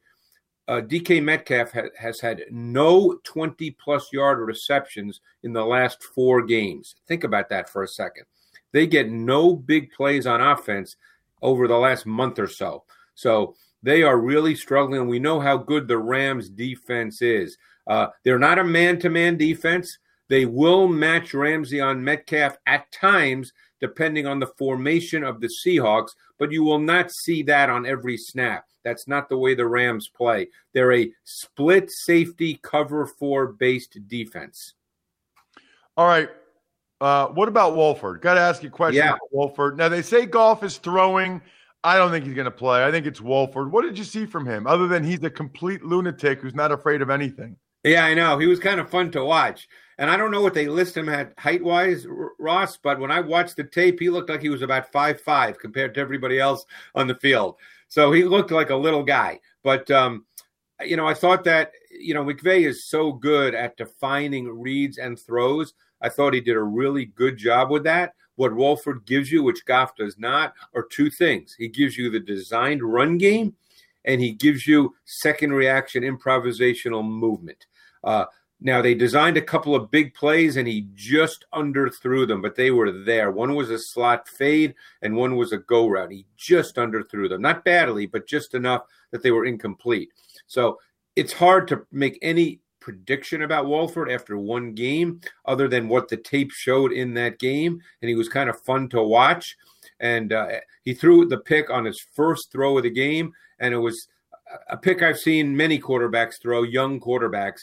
Uh, 0.67 0.81
DK 0.81 1.23
Metcalf 1.23 1.73
ha- 1.73 1.91
has 1.99 2.21
had 2.21 2.45
no 2.51 3.19
20 3.25 3.71
plus 3.73 4.11
yard 4.15 4.39
receptions 4.39 5.21
in 5.43 5.53
the 5.53 5.67
last 5.67 6.03
four 6.03 6.41
games. 6.41 6.95
Think 7.07 7.23
about 7.23 7.51
that 7.51 7.69
for 7.69 7.83
a 7.83 7.89
second. 7.89 8.25
They 8.73 8.87
get 8.87 9.11
no 9.11 9.55
big 9.55 9.93
plays 9.93 10.27
on 10.27 10.41
offense 10.41 10.97
over 11.43 11.69
the 11.69 11.77
last 11.77 12.07
month 12.07 12.39
or 12.39 12.47
so. 12.47 12.85
So 13.15 13.55
they 13.83 14.03
are 14.03 14.19
really 14.19 14.55
struggling. 14.55 15.09
We 15.09 15.19
know 15.19 15.41
how 15.41 15.57
good 15.59 15.89
the 15.89 15.99
Rams 15.99 16.49
defense 16.49 17.21
is. 17.21 17.59
Uh, 17.87 18.09
they're 18.25 18.39
not 18.39 18.59
a 18.59 18.65
man 18.65 18.99
to 19.01 19.11
man 19.11 19.37
defense. 19.37 19.99
They 20.29 20.47
will 20.47 20.89
match 20.89 21.35
Ramsey 21.35 21.81
on 21.81 22.03
Metcalf 22.03 22.57
at 22.67 22.91
times, 22.93 23.53
depending 23.81 24.27
on 24.27 24.39
the 24.39 24.47
formation 24.47 25.25
of 25.25 25.41
the 25.41 25.49
Seahawks, 25.49 26.11
but 26.39 26.53
you 26.53 26.63
will 26.63 26.79
not 26.79 27.13
see 27.13 27.43
that 27.43 27.69
on 27.69 27.85
every 27.85 28.17
snap. 28.17 28.65
That's 28.85 29.07
not 29.07 29.29
the 29.29 29.37
way 29.37 29.55
the 29.55 29.67
Rams 29.67 30.09
play. 30.09 30.49
They're 30.73 30.93
a 30.93 31.13
split 31.25 31.91
safety 31.91 32.59
cover 32.63 33.07
four 33.07 33.49
based 33.49 33.99
defense. 34.07 34.75
All 35.97 36.07
right. 36.07 36.31
Uh, 37.03 37.27
what 37.29 37.49
about 37.49 37.75
Wolford? 37.75 38.21
Got 38.21 38.35
to 38.35 38.41
ask 38.41 38.63
you 38.63 38.69
a 38.69 38.73
question 38.73 39.03
Yeah. 39.03 39.11
about 39.11 39.33
Wolford. 39.33 39.77
Now, 39.77 39.89
they 39.89 40.03
say 40.03 40.25
Goff 40.25 40.63
is 40.63 40.79
throwing. 40.79 41.43
I 41.83 41.99
don't 41.99 42.13
think 42.13 42.25
he's 42.25 42.35
going 42.35 42.45
to 42.45 42.51
play. 42.53 42.85
I 42.85 42.93
think 42.93 43.07
it's 43.07 43.21
Wolford. 43.21 43.73
What 43.73 43.83
did 43.83 43.99
you 43.99 44.05
see 44.05 44.25
from 44.25 44.47
him 44.47 44.69
other 44.69 44.87
than 44.87 45.03
he's 45.03 45.21
a 45.25 45.31
complete 45.31 45.85
lunatic 45.85 46.41
who's 46.41 46.55
not 46.55 46.71
afraid 46.71 47.03
of 47.03 47.11
anything? 47.11 47.57
Yeah, 47.83 48.05
I 48.05 48.15
know. 48.15 48.39
He 48.39 48.47
was 48.47 48.61
kind 48.61 48.79
of 48.79 48.89
fun 48.89 49.11
to 49.11 49.25
watch. 49.25 49.67
And 49.99 50.09
I 50.09 50.17
don't 50.17 50.31
know 50.31 50.43
what 50.43 50.55
they 50.55 50.69
list 50.69 50.97
him 50.97 51.09
at 51.09 51.37
height 51.37 51.63
wise, 51.63 52.07
Ross, 52.39 52.77
but 52.77 53.01
when 53.01 53.11
I 53.11 53.19
watched 53.19 53.57
the 53.57 53.65
tape, 53.65 53.99
he 53.99 54.09
looked 54.09 54.31
like 54.31 54.41
he 54.41 54.49
was 54.49 54.63
about 54.63 54.93
five 54.93 55.21
five 55.21 55.59
compared 55.59 55.95
to 55.95 56.01
everybody 56.01 56.39
else 56.39 56.65
on 56.95 57.09
the 57.09 57.17
field. 57.17 57.57
So 57.89 58.13
he 58.13 58.23
looked 58.23 58.53
like 58.53 58.71
a 58.71 58.77
little 58.77 59.03
guy. 59.03 59.41
But, 59.65 59.91
um, 59.91 60.25
you 60.85 60.97
know, 60.97 61.07
I 61.07 61.15
thought 61.15 61.43
that, 61.45 61.73
you 61.91 62.15
know, 62.15 62.25
McVay 62.25 62.67
is 62.67 62.85
so 62.85 63.13
good 63.13 63.55
at 63.55 63.77
defining 63.77 64.49
reads 64.49 64.99
and 64.99 65.19
throws. 65.19 65.75
I 66.03 66.09
thought 66.09 66.35
he 66.35 66.41
did 66.41 66.57
a 66.57 66.63
really 66.63 67.07
good 67.07 67.39
job 67.39 67.71
with 67.71 67.85
that. 67.85 68.15
What 68.37 68.55
Wolford 68.55 69.05
gives 69.07 69.31
you, 69.31 69.43
which 69.43 69.65
Goff 69.65 69.95
does 69.97 70.19
not, 70.19 70.55
are 70.75 70.85
two 70.85 71.11
things. 71.11 71.55
He 71.57 71.69
gives 71.69 71.97
you 71.97 72.11
the 72.11 72.21
designed 72.21 72.83
run 72.83 73.19
game, 73.19 73.55
and 74.05 74.21
he 74.21 74.33
gives 74.33 74.67
you 74.67 74.95
second 75.05 75.53
reaction 75.53 76.03
improvisational 76.03 77.05
movement. 77.05 77.67
Uh, 78.03 78.25
now 78.65 78.81
they 78.81 78.95
designed 78.95 79.37
a 79.37 79.43
couple 79.43 79.75
of 79.75 79.91
big 79.91 80.15
plays, 80.15 80.57
and 80.57 80.69
he 80.69 80.87
just 80.95 81.45
underthrew 81.53 82.27
them, 82.27 82.41
but 82.41 82.55
they 82.55 82.71
were 82.71 82.91
there. 82.91 83.31
One 83.31 83.55
was 83.55 83.71
a 83.71 83.79
slot 83.79 84.29
fade, 84.29 84.75
and 85.03 85.17
one 85.17 85.37
was 85.37 85.53
a 85.53 85.59
go 85.59 85.89
route. 85.89 86.13
He 86.13 86.27
just 86.37 86.77
underthrew 86.77 87.29
them, 87.29 87.43
not 87.43 87.65
badly, 87.65 88.07
but 88.07 88.27
just 88.27 88.55
enough 88.55 88.83
that 89.11 89.23
they 89.23 89.33
were 89.33 89.47
incomplete. 89.47 90.11
So 90.47 90.79
it's 91.17 91.33
hard 91.33 91.69
to 91.69 91.87
make 91.91 92.19
any 92.23 92.61
prediction 92.83 93.43
about 93.43 93.67
Wolford 93.67 94.11
after 94.11 94.37
one 94.37 94.75
game, 94.75 95.21
other 95.47 95.69
than 95.69 95.89
what 95.89 96.09
the 96.09 96.17
tape 96.17 96.51
showed 96.51 96.93
in 96.93 97.15
that 97.15 97.39
game, 97.39 97.81
and 98.03 98.09
he 98.09 98.15
was 98.15 98.29
kind 98.29 98.51
of 98.51 98.61
fun 98.61 98.89
to 98.91 99.03
watch. 99.03 99.57
And 100.01 100.33
uh, 100.33 100.49
he 100.83 100.93
threw 100.93 101.25
the 101.27 101.39
pick 101.39 101.71
on 101.71 101.85
his 101.85 102.01
first 102.01 102.51
throw 102.51 102.77
of 102.77 102.83
the 102.83 102.91
game, 102.91 103.33
and 103.61 103.73
it 103.73 103.79
was 103.79 104.09
a 104.69 104.77
pick 104.77 105.03
I've 105.03 105.19
seen 105.19 105.57
many 105.57 105.79
quarterbacks 105.79 106.41
throw, 106.41 106.63
young 106.63 107.01
quarterbacks, 107.01 107.61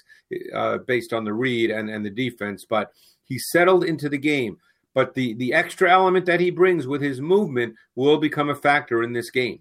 uh, 0.53 0.79
based 0.79 1.13
on 1.13 1.23
the 1.23 1.33
read 1.33 1.69
and, 1.69 1.89
and 1.89 2.05
the 2.05 2.09
defense. 2.09 2.65
But 2.67 2.91
he 3.25 3.37
settled 3.37 3.83
into 3.83 4.09
the 4.09 4.17
game. 4.17 4.57
But 4.95 5.13
the 5.13 5.33
the 5.35 5.53
extra 5.53 5.91
element 5.91 6.25
that 6.25 6.39
he 6.39 6.49
brings 6.49 6.87
with 6.87 7.01
his 7.01 7.21
movement 7.21 7.75
will 7.95 8.17
become 8.17 8.49
a 8.49 8.55
factor 8.55 9.03
in 9.03 9.13
this 9.13 9.29
game. 9.29 9.59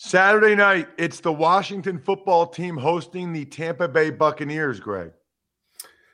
Saturday 0.00 0.54
night, 0.54 0.88
it's 0.96 1.18
the 1.18 1.32
Washington 1.32 1.98
football 1.98 2.46
team 2.46 2.76
hosting 2.76 3.32
the 3.32 3.44
Tampa 3.44 3.88
Bay 3.88 4.10
Buccaneers, 4.10 4.78
Greg. 4.78 5.10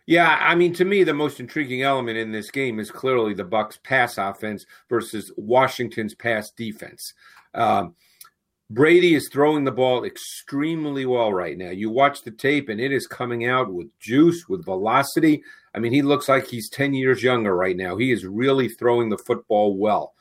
Yeah, 0.07 0.39
I 0.41 0.55
mean, 0.55 0.73
to 0.75 0.87
me, 0.87 1.05
the 1.05 1.13
most 1.13 1.39
intriguing 1.39 1.83
element 1.83 2.17
in 2.17 2.33
this 2.33 2.51
game 2.51 2.81
is 2.81 2.91
clearly 2.91 3.35
the 3.35 3.45
Bucks' 3.45 3.79
pass 3.85 4.17
offense 4.17 4.65
versus 4.89 5.31
Washington's 5.37 6.15
pass 6.15 6.51
defense. 6.51 7.13
Um, 7.53 7.95
Brady 8.71 9.15
is 9.15 9.29
throwing 9.31 9.65
the 9.65 9.71
ball 9.71 10.05
extremely 10.05 11.05
well 11.05 11.31
right 11.31 11.57
now. 11.57 11.69
You 11.69 11.91
watch 11.91 12.23
the 12.23 12.31
tape, 12.31 12.71
and 12.71 12.81
it 12.81 12.91
is 12.91 13.07
coming 13.07 13.47
out 13.47 13.71
with 13.71 13.89
juice, 14.01 14.49
with 14.49 14.65
velocity. 14.65 15.43
I 15.75 15.79
mean, 15.79 15.93
he 15.93 16.01
looks 16.01 16.27
like 16.27 16.47
he's 16.47 16.71
10 16.71 16.95
years 16.95 17.23
younger 17.23 17.55
right 17.55 17.77
now. 17.77 17.99
He 17.99 18.13
is 18.13 18.25
really 18.25 18.71
throwing 18.71 19.11
the 19.11 19.19
football 19.19 19.77
well. 19.77 20.15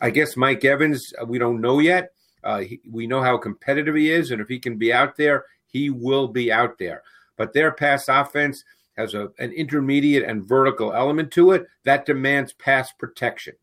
I 0.00 0.08
guess 0.08 0.34
Mike 0.34 0.64
Evans, 0.64 1.12
we 1.26 1.38
don't 1.38 1.60
know 1.60 1.78
yet. 1.78 2.12
Uh, 2.44 2.60
he, 2.60 2.80
we 2.90 3.06
know 3.06 3.22
how 3.22 3.38
competitive 3.38 3.94
he 3.94 4.10
is, 4.10 4.30
and 4.30 4.40
if 4.40 4.48
he 4.48 4.58
can 4.58 4.76
be 4.76 4.92
out 4.92 5.16
there, 5.16 5.46
he 5.66 5.90
will 5.90 6.28
be 6.28 6.52
out 6.52 6.78
there. 6.78 7.02
But 7.36 7.52
their 7.52 7.72
pass 7.72 8.08
offense 8.08 8.64
has 8.96 9.14
a, 9.14 9.30
an 9.38 9.52
intermediate 9.52 10.24
and 10.24 10.44
vertical 10.44 10.92
element 10.92 11.30
to 11.32 11.52
it 11.52 11.66
that 11.84 12.06
demands 12.06 12.52
pass 12.52 12.92
protection. 12.92 13.54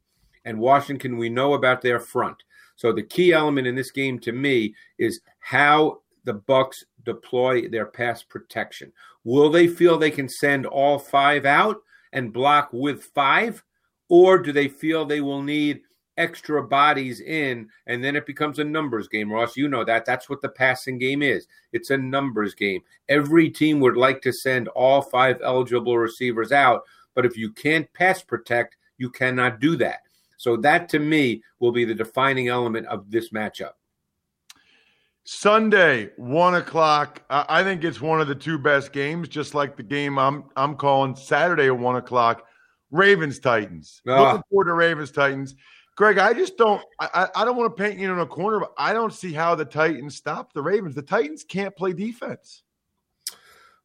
And 0.46 0.60
Washington, 0.60 1.18
we 1.18 1.30
know 1.30 1.54
about 1.54 1.82
their 1.82 2.00
front. 2.00 2.44
So 2.76 2.94
the 2.94 3.04
key 3.04 3.34
element 3.34 3.68
in 3.68 3.76
this 3.76 3.92
game 3.92 4.20
to 4.20 4.32
me 4.32 4.74
is 4.98 5.22
how 5.40 6.00
the 6.24 6.34
Bucks 6.34 6.86
deploy 7.04 7.68
their 7.68 7.86
pass 7.86 8.24
protection. 8.24 8.92
Will 9.24 9.50
they 9.50 9.68
feel 9.68 9.98
they 9.98 10.12
can 10.12 10.30
send 10.30 10.66
all 10.66 10.98
five 10.98 11.46
out 11.46 11.78
and 12.14 12.34
block 12.34 12.70
with 12.72 13.04
five, 13.04 13.64
or 14.08 14.40
do 14.40 14.52
they 14.52 14.68
feel 14.68 15.06
they 15.06 15.22
will 15.22 15.42
need 15.42 15.82
extra 16.20 16.62
bodies 16.62 17.22
in 17.22 17.68
and 17.88 18.04
then 18.04 18.16
it 18.16 18.26
becomes 18.26 18.60
a 18.60 18.64
numbers 18.64 19.08
game 19.08 19.32
ross 19.32 19.56
you 19.56 19.70
know 19.70 19.86
that 19.86 20.06
that's 20.06 20.30
what 20.30 20.42
the 20.42 20.50
passing 20.50 21.00
game 21.00 21.24
is 21.24 21.48
it's 21.72 21.90
a 21.90 21.98
numbers 21.98 22.54
game 22.54 22.82
every 23.08 23.50
team 23.50 23.80
would 23.80 23.96
like 23.96 24.22
to 24.22 24.34
send 24.34 24.68
all 24.70 25.02
five 25.02 25.40
eligible 25.44 25.98
receivers 25.98 26.52
out 26.52 26.84
but 27.16 27.26
if 27.26 27.38
you 27.38 27.50
can't 27.52 27.92
pass 27.94 28.22
protect 28.22 28.76
you 28.98 29.10
cannot 29.10 29.62
do 29.62 29.78
that 29.78 30.02
so 30.36 30.58
that 30.58 30.90
to 30.90 31.00
me 31.00 31.42
will 31.60 31.72
be 31.72 31.86
the 31.86 31.96
defining 31.96 32.50
element 32.50 32.86
of 32.88 33.10
this 33.10 33.30
matchup 33.30 33.72
Sunday, 35.32 36.10
one 36.18 36.56
o'clock. 36.56 37.22
I 37.30 37.62
think 37.62 37.84
it's 37.84 38.02
one 38.02 38.20
of 38.20 38.28
the 38.28 38.34
two 38.34 38.58
best 38.58 38.92
games, 38.92 39.28
just 39.28 39.54
like 39.54 39.78
the 39.78 39.84
game 39.84 40.18
I'm 40.18 40.46
I'm 40.56 40.76
calling 40.76 41.16
Saturday 41.16 41.68
at 41.68 41.78
one 41.78 41.98
o'clock. 41.98 42.48
Ravens 42.90 43.38
Titans. 43.38 44.02
Ah. 44.08 44.22
Looking 44.22 44.44
forward 44.50 44.66
to 44.66 44.74
Ravens 44.74 45.12
Titans. 45.12 45.56
Greg, 46.00 46.18
I 46.18 46.32
just 46.32 46.56
don't. 46.56 46.82
I, 46.98 47.28
I 47.36 47.44
don't 47.44 47.58
want 47.58 47.76
to 47.76 47.84
paint 47.84 48.00
you 48.00 48.10
in 48.10 48.20
a 48.20 48.26
corner, 48.26 48.62
but 48.62 48.72
I 48.78 48.94
don't 48.94 49.12
see 49.12 49.34
how 49.34 49.54
the 49.54 49.66
Titans 49.66 50.16
stop 50.16 50.54
the 50.54 50.62
Ravens. 50.62 50.96
The 50.96 51.02
Titans 51.02 51.44
can't 51.44 51.76
play 51.76 51.92
defense. 51.92 52.64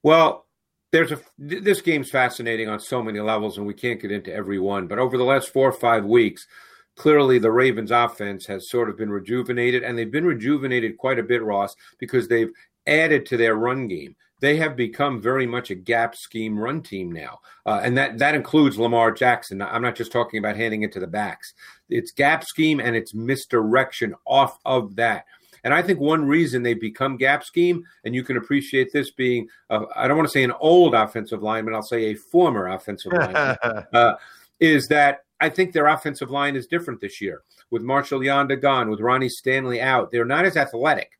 Well, 0.00 0.47
there's 0.92 1.11
a 1.11 1.18
this 1.38 1.80
game's 1.80 2.11
fascinating 2.11 2.68
on 2.68 2.78
so 2.78 3.02
many 3.02 3.18
levels, 3.18 3.59
and 3.59 3.66
we 3.66 3.75
can't 3.75 4.00
get 4.00 4.12
into 4.12 4.33
every 4.33 4.61
one. 4.61 4.87
But 4.87 5.00
over 5.00 5.18
the 5.18 5.25
last 5.25 5.49
four 5.49 5.68
or 5.68 5.73
five 5.73 6.04
weeks, 6.04 6.47
clearly 6.94 7.40
the 7.40 7.50
Ravens' 7.50 7.90
offense 7.90 8.47
has 8.47 8.71
sort 8.71 8.88
of 8.88 8.97
been 8.97 9.11
rejuvenated, 9.11 9.83
and 9.83 9.99
they've 9.99 10.09
been 10.09 10.25
rejuvenated 10.25 10.99
quite 10.99 11.18
a 11.18 11.25
bit, 11.25 11.42
Ross, 11.42 11.75
because 11.99 12.28
they've 12.28 12.52
added 12.87 13.26
to 13.26 13.37
their 13.37 13.56
run 13.56 13.88
game. 13.88 14.14
They 14.40 14.56
have 14.59 14.76
become 14.76 15.21
very 15.21 15.47
much 15.47 15.71
a 15.71 15.75
gap 15.75 16.14
scheme 16.14 16.56
run 16.59 16.83
team 16.83 17.11
now, 17.11 17.40
uh, 17.66 17.80
and 17.83 17.99
that 17.99 18.18
that 18.18 18.37
includes 18.37 18.78
Lamar 18.78 19.11
Jackson. 19.11 19.61
I'm 19.61 19.83
not 19.83 19.97
just 19.97 20.12
talking 20.12 20.38
about 20.38 20.56
handing 20.56 20.83
it 20.83 20.92
to 20.92 21.00
the 21.00 21.09
backs. 21.09 21.54
It's 21.88 22.12
gap 22.12 22.44
scheme 22.44 22.80
and 22.80 22.96
it's 22.96 23.14
misdirection 23.14 24.14
off 24.26 24.58
of 24.64 24.96
that. 24.96 25.26
And 25.64 25.72
I 25.72 25.80
think 25.80 25.98
one 25.98 26.26
reason 26.26 26.62
they've 26.62 26.80
become 26.80 27.16
gap 27.16 27.42
scheme, 27.42 27.84
and 28.04 28.14
you 28.14 28.22
can 28.22 28.36
appreciate 28.36 28.92
this 28.92 29.10
being, 29.10 29.48
I 29.70 30.06
don't 30.06 30.16
want 30.18 30.28
to 30.28 30.32
say 30.32 30.44
an 30.44 30.52
old 30.60 30.94
offensive 30.94 31.42
lineman, 31.42 31.74
I'll 31.74 31.82
say 31.82 32.04
a 32.10 32.14
former 32.14 32.68
offensive 32.68 33.12
lineman, 33.14 33.56
uh, 33.92 34.14
is 34.60 34.86
that 34.88 35.24
I 35.40 35.48
think 35.48 35.72
their 35.72 35.86
offensive 35.86 36.30
line 36.30 36.54
is 36.54 36.66
different 36.66 37.00
this 37.00 37.20
year. 37.20 37.42
With 37.70 37.82
Marshal 37.82 38.20
Yanda 38.20 38.60
gone, 38.60 38.90
with 38.90 39.00
Ronnie 39.00 39.30
Stanley 39.30 39.80
out, 39.80 40.10
they're 40.10 40.26
not 40.26 40.44
as 40.44 40.56
athletic. 40.56 41.12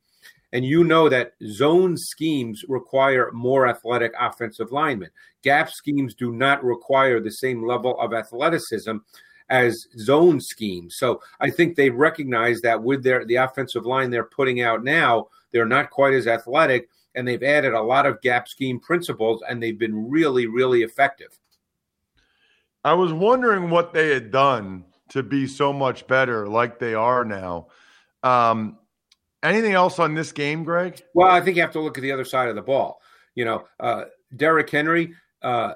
And 0.52 0.64
you 0.64 0.85
know 0.85 1.09
that 1.09 1.33
zone 1.47 1.97
schemes 1.97 2.64
require 2.68 3.33
more 3.33 3.66
athletic 3.66 4.12
offensive 4.21 4.71
linemen. 4.71 5.11
Gap 5.42 5.68
schemes 5.71 6.14
do 6.14 6.33
not 6.33 6.62
require 6.62 7.18
the 7.18 7.30
same 7.30 7.66
level 7.66 7.99
of 7.99 8.12
athleticism 8.12 8.99
as 9.51 9.87
zone 9.99 10.41
schemes. 10.41 10.97
So 10.97 11.21
I 11.41 11.51
think 11.51 11.77
they 11.77 11.91
recognize 11.91 12.61
that 12.63 12.83
with 12.83 13.03
their 13.03 13.25
the 13.25 13.37
offensive 13.37 13.87
line 13.87 14.11
they're 14.11 14.25
putting 14.25 14.63
out 14.63 14.85
now, 14.85 15.29
they're 15.53 15.67
not 15.67 15.91
quite 15.91 16.15
as 16.15 16.27
athletic, 16.27 16.89
and 17.15 17.27
they've 17.27 17.43
added 17.43 17.75
a 17.75 17.83
lot 17.83 18.07
of 18.07 18.21
gap 18.21 18.49
scheme 18.49 18.81
principles, 18.81 19.43
and 19.49 19.63
they've 19.63 19.79
been 19.79 20.09
really, 20.09 20.47
really 20.47 20.83
effective. 20.83 21.39
I 22.85 22.93
was 22.95 23.13
wondering 23.13 23.71
what 23.71 23.93
they 23.93 24.11
had 24.11 24.31
done 24.31 24.85
to 25.11 25.23
be 25.23 25.47
so 25.47 25.73
much 25.73 26.07
better, 26.07 26.47
like 26.47 26.79
they 26.79 26.95
are 26.95 27.25
now. 27.25 27.69
Um, 28.23 28.79
anything 29.43 29.73
else 29.73 29.99
on 29.99 30.15
this 30.15 30.33
game, 30.33 30.65
Greg? 30.65 31.03
Well, 31.15 31.29
I 31.29 31.41
think 31.41 31.57
you 31.57 31.63
have 31.63 31.73
to 31.73 31.81
look 31.81 31.99
at 31.99 32.03
the 32.03 32.13
other 32.13 32.25
side 32.25 32.49
of 32.49 32.57
the 32.57 32.63
ball. 32.63 33.01
You 33.35 33.45
know, 33.45 33.67
uh, 33.81 34.05
Derrick 34.37 34.71
Henry. 34.71 35.15
Uh, 35.43 35.75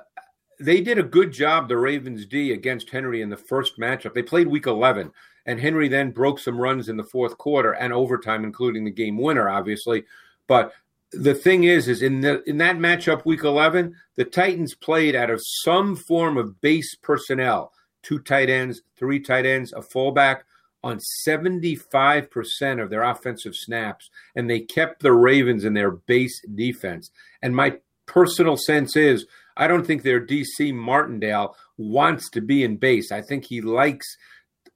they 0.61 0.81
did 0.81 0.99
a 0.99 1.03
good 1.03 1.33
job, 1.33 1.69
the 1.69 1.77
Ravens 1.77 2.27
D, 2.27 2.53
against 2.53 2.91
Henry 2.91 3.23
in 3.23 3.31
the 3.31 3.37
first 3.37 3.79
matchup. 3.79 4.15
They 4.15 4.23
played 4.23 4.49
week 4.49 4.67
11, 4.67 5.12
and 5.47 5.61
Henry 5.61 5.88
then 5.88 6.11
broke 6.11 6.38
some 6.38 6.61
runs 6.61 6.88
in 6.88 6.97
the 6.97 7.05
fourth 7.05 7.38
quarter 7.38 7.73
and 7.73 7.93
overtime, 7.93 8.45
including 8.45 8.85
the 8.85 8.91
game 8.91 9.19
winner, 9.19 9.49
obviously. 9.49 10.05
But 10.47 10.73
the 11.12 11.35
thing 11.35 11.65
is, 11.65 11.88
is 11.88 12.03
in 12.03 12.21
the 12.21 12.43
in 12.49 12.59
that 12.59 12.77
matchup, 12.77 13.25
week 13.25 13.45
11, 13.45 13.95
the 14.17 14.25
Titans 14.25 14.75
played 14.75 15.15
out 15.15 15.31
of 15.31 15.41
some 15.43 15.97
form 15.97 16.37
of 16.37 16.61
base 16.61 16.95
personnel 16.97 17.73
two 18.03 18.19
tight 18.19 18.49
ends, 18.49 18.83
three 18.97 19.21
tight 19.21 19.47
ends, 19.47 19.73
a 19.73 19.83
fullback 19.83 20.45
on 20.83 21.00
75% 21.27 22.83
of 22.83 22.91
their 22.91 23.03
offensive 23.03 23.55
snaps, 23.55 24.11
and 24.37 24.49
they 24.49 24.61
kept 24.61 25.03
the 25.03 25.12
Ravens 25.12 25.65
in 25.65 25.75
their 25.75 25.91
base 25.91 26.41
defense. 26.55 27.11
And 27.43 27.55
my 27.55 27.79
personal 28.07 28.57
sense 28.57 28.97
is 28.97 29.27
I 29.59 29.67
don't 29.67 29.87
think 29.87 30.03
their 30.03 30.25
DC 30.25 30.73
Martindale 30.73 31.57
wants 31.77 32.31
to 32.31 32.41
be 32.41 32.65
in 32.65 32.77
base. 32.77 33.12
I 33.12 33.21
think 33.21 33.45
he 33.45 33.61
likes 33.61 34.17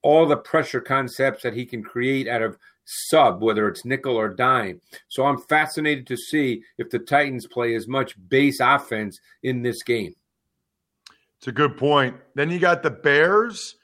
all 0.01 0.27
the 0.27 0.37
pressure 0.37 0.81
concepts 0.81 1.41
that 1.43 1.53
he 1.53 1.65
can 1.65 1.81
create 1.81 2.27
out 2.27 2.41
of 2.41 2.57
sub, 2.85 3.41
whether 3.41 3.67
it's 3.69 3.85
nickel 3.85 4.17
or 4.17 4.29
dime. 4.29 4.81
So 5.07 5.25
I'm 5.25 5.37
fascinated 5.37 6.05
to 6.07 6.17
see 6.17 6.63
if 6.77 6.89
the 6.89 6.99
Titans 6.99 7.47
play 7.47 7.73
as 7.75 7.87
much 7.87 8.15
base 8.29 8.59
offense 8.59 9.19
in 9.41 9.61
this 9.61 9.81
game. 9.83 10.13
It's 11.37 11.47
a 11.47 11.53
good 11.53 11.77
point. 11.77 12.17
Then 12.35 12.51
you 12.51 12.59
got 12.59 12.83
the 12.83 12.91
Bears 12.91 13.75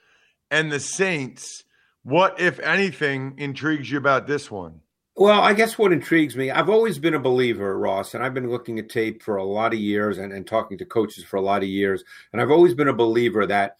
and 0.51 0.71
the 0.71 0.79
Saints. 0.79 1.63
What, 2.03 2.39
if 2.39 2.59
anything, 2.59 3.35
intrigues 3.37 3.89
you 3.89 3.97
about 3.97 4.27
this 4.27 4.51
one? 4.51 4.81
Well, 5.19 5.41
I 5.41 5.51
guess 5.51 5.77
what 5.77 5.91
intrigues 5.91 6.37
me, 6.37 6.49
I've 6.49 6.69
always 6.69 6.97
been 6.97 7.13
a 7.13 7.19
believer, 7.19 7.77
Ross, 7.77 8.13
and 8.13 8.23
I've 8.23 8.33
been 8.33 8.49
looking 8.49 8.79
at 8.79 8.87
tape 8.87 9.21
for 9.21 9.35
a 9.35 9.43
lot 9.43 9.73
of 9.73 9.79
years 9.81 10.17
and, 10.17 10.31
and 10.31 10.47
talking 10.47 10.77
to 10.77 10.85
coaches 10.85 11.25
for 11.25 11.35
a 11.35 11.41
lot 11.41 11.61
of 11.61 11.67
years. 11.67 12.05
And 12.31 12.41
I've 12.41 12.51
always 12.51 12.73
been 12.73 12.87
a 12.87 12.93
believer 12.93 13.45
that 13.45 13.79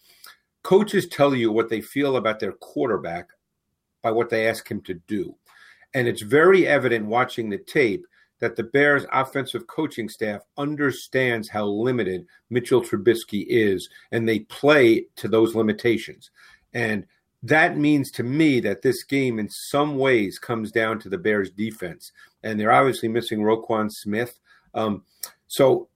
coaches 0.62 1.08
tell 1.08 1.34
you 1.34 1.50
what 1.50 1.70
they 1.70 1.80
feel 1.80 2.16
about 2.16 2.40
their 2.40 2.52
quarterback 2.52 3.30
by 4.02 4.10
what 4.10 4.28
they 4.28 4.48
ask 4.48 4.70
him 4.70 4.82
to 4.82 4.92
do. 5.06 5.34
And 5.94 6.06
it's 6.06 6.20
very 6.20 6.66
evident 6.66 7.06
watching 7.06 7.48
the 7.48 7.56
tape 7.56 8.04
that 8.40 8.54
the 8.54 8.64
Bears' 8.64 9.06
offensive 9.10 9.66
coaching 9.66 10.10
staff 10.10 10.42
understands 10.58 11.48
how 11.48 11.64
limited 11.64 12.26
Mitchell 12.50 12.82
Trubisky 12.82 13.46
is, 13.48 13.88
and 14.12 14.28
they 14.28 14.40
play 14.40 15.06
to 15.16 15.26
those 15.26 15.54
limitations. 15.54 16.32
And 16.74 17.06
that 17.42 17.76
means 17.76 18.10
to 18.12 18.22
me 18.22 18.60
that 18.60 18.82
this 18.82 19.02
game 19.04 19.38
in 19.38 19.48
some 19.48 19.96
ways 19.96 20.38
comes 20.38 20.70
down 20.70 20.98
to 21.00 21.08
the 21.08 21.18
Bears 21.18 21.50
defense. 21.50 22.12
And 22.42 22.58
they're 22.58 22.72
obviously 22.72 23.08
missing 23.08 23.40
Roquan 23.40 23.90
Smith. 23.90 24.38
Um, 24.74 25.04
so 25.46 25.88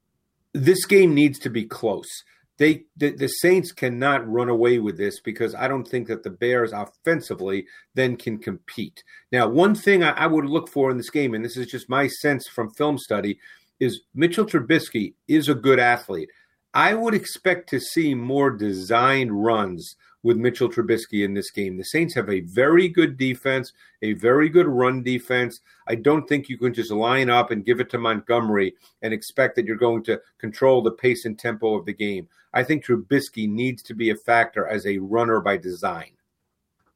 this 0.52 0.85
game 0.87 1.14
needs 1.14 1.38
to 1.40 1.50
be 1.50 1.64
close. 1.64 2.09
They 2.57 2.85
the, 2.96 3.11
the, 3.11 3.26
Saints 3.26 3.72
cannot 3.72 4.28
run 4.30 4.48
away 4.48 4.78
with 4.78 4.96
this 4.96 5.20
because 5.20 5.57
I 5.57 5.66
don't 5.66 5.87
think 5.87 6.07
that 6.07 6.22
the 6.22 6.30
Bears 6.30 6.72
offensively 6.72 7.66
then 7.94 8.16
can 8.16 8.38
compete. 8.38 9.02
Now, 9.33 9.48
one 9.48 9.74
thing 9.74 10.04
I, 10.04 10.11
I 10.11 10.26
would 10.28 10.44
look 10.44 10.68
for 10.68 10.88
in 10.90 10.96
this 10.96 11.11
game, 11.11 11.35
and 11.35 11.44
this 11.44 11.57
is 11.57 11.66
just 11.66 11.88
my 11.88 12.07
sense 12.07 12.46
from 12.46 12.70
film 12.70 12.96
study, 12.96 13.40
is 13.80 14.02
Mitchell 14.14 14.46
Trubisky 14.46 15.14
is 15.26 15.48
a 15.48 15.54
good 15.54 15.80
athlete. 15.80 16.30
I 16.72 16.94
would 16.94 17.14
expect 17.14 17.68
to 17.70 17.80
see 17.80 18.14
more 18.14 18.50
designed 18.50 19.44
runs 19.44 19.96
with 20.24 20.38
Mitchell 20.38 20.68
Trubisky 20.68 21.24
in 21.24 21.34
this 21.34 21.50
game. 21.50 21.76
The 21.76 21.84
Saints 21.84 22.14
have 22.14 22.30
a 22.30 22.40
very 22.40 22.88
good 22.88 23.16
defense, 23.16 23.72
a 24.02 24.14
very 24.14 24.48
good 24.48 24.66
run 24.66 25.02
defense. 25.02 25.60
I 25.87 25.94
don't 25.94 26.26
think 26.26 26.48
you 26.48 26.58
can 26.58 26.74
just 26.74 26.90
line 26.90 27.30
up 27.30 27.52
and 27.52 27.64
give 27.64 27.78
it 27.78 27.90
to 27.90 27.98
Montgomery 27.98 28.74
and 29.02 29.14
expect 29.14 29.54
that 29.54 29.66
you're 29.66 29.76
going 29.76 30.02
to 30.04 30.20
control 30.38 30.82
the 30.82 30.90
pace 30.90 31.26
and 31.26 31.38
tempo 31.38 31.74
of 31.74 31.84
the 31.84 31.92
game. 31.92 32.26
I 32.54 32.64
think 32.64 32.84
Trubisky 32.84 33.48
needs 33.48 33.82
to 33.84 33.94
be 33.94 34.10
a 34.10 34.16
factor 34.16 34.66
as 34.66 34.87
a 34.87 34.98
runner 34.98 35.40
by 35.40 35.58
design. 35.58 36.10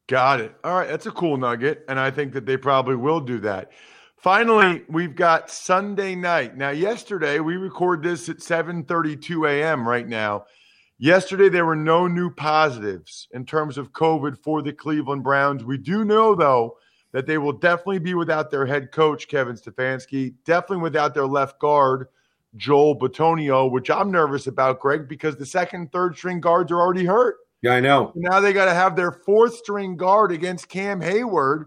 Got 0.07 0.41
it. 0.41 0.55
All 0.63 0.73
right, 0.73 0.89
that's 0.89 1.05
a 1.05 1.11
cool 1.11 1.37
nugget, 1.37 1.85
and 1.87 1.99
I 1.99 2.09
think 2.09 2.33
that 2.33 2.47
they 2.47 2.57
probably 2.57 2.95
will 2.95 3.19
do 3.19 3.37
that. 3.41 3.71
Finally, 4.17 4.83
we've 4.89 5.15
got 5.15 5.51
Sunday 5.51 6.15
night. 6.15 6.57
Now, 6.57 6.71
yesterday 6.71 7.39
we 7.39 7.57
record 7.57 8.01
this 8.01 8.27
at 8.27 8.37
7:32 8.37 9.47
a.m. 9.47 9.87
right 9.87 10.07
now. 10.07 10.45
Yesterday, 11.01 11.47
there 11.47 11.65
were 11.65 11.77
no 11.77 12.07
new 12.07 12.29
positives 12.29 13.29
in 13.31 13.45
terms 13.45 13.77
of 13.77 13.93
COVID 13.93 14.37
for 14.43 14.61
the 14.61 14.73
Cleveland 14.73 15.23
Browns. 15.23 15.63
We 15.63 15.77
do 15.77 16.03
know, 16.03 16.35
though, 16.35 16.77
that 17.13 17.25
they 17.25 17.37
will 17.37 17.53
definitely 17.53 17.99
be 17.99 18.15
without 18.15 18.51
their 18.51 18.65
head 18.65 18.91
coach, 18.91 19.29
Kevin 19.29 19.55
Stefanski, 19.55 20.33
definitely 20.43 20.83
without 20.83 21.13
their 21.13 21.25
left 21.25 21.57
guard, 21.57 22.07
Joel 22.57 22.99
Bitonio, 22.99 23.71
which 23.71 23.89
I'm 23.89 24.11
nervous 24.11 24.47
about, 24.47 24.81
Greg, 24.81 25.07
because 25.07 25.37
the 25.37 25.45
second, 25.45 25.93
third 25.93 26.17
string 26.17 26.41
guards 26.41 26.69
are 26.69 26.81
already 26.81 27.05
hurt. 27.05 27.37
Yeah, 27.61 27.75
I 27.75 27.79
know. 27.79 28.11
Now 28.15 28.41
they 28.41 28.51
got 28.51 28.65
to 28.65 28.73
have 28.73 28.97
their 28.97 29.13
fourth 29.13 29.55
string 29.55 29.95
guard 29.95 30.33
against 30.33 30.67
Cam 30.67 30.99
Heyward, 30.99 31.65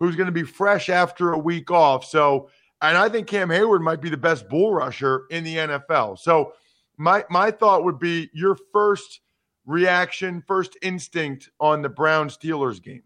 who's 0.00 0.16
going 0.16 0.26
to 0.26 0.32
be 0.32 0.42
fresh 0.42 0.88
after 0.88 1.32
a 1.32 1.38
week 1.38 1.70
off. 1.70 2.04
So, 2.04 2.48
and 2.80 2.96
I 2.96 3.08
think 3.08 3.28
Cam 3.28 3.48
Heyward 3.48 3.80
might 3.80 4.00
be 4.00 4.10
the 4.10 4.16
best 4.16 4.48
bull 4.48 4.72
rusher 4.72 5.26
in 5.30 5.44
the 5.44 5.56
NFL. 5.56 6.18
So, 6.18 6.54
my 6.96 7.24
my 7.30 7.50
thought 7.50 7.84
would 7.84 7.98
be 7.98 8.30
your 8.32 8.56
first 8.72 9.20
reaction, 9.66 10.42
first 10.46 10.76
instinct 10.82 11.50
on 11.60 11.82
the 11.82 11.88
Brown 11.88 12.28
Steelers 12.28 12.82
game. 12.82 13.02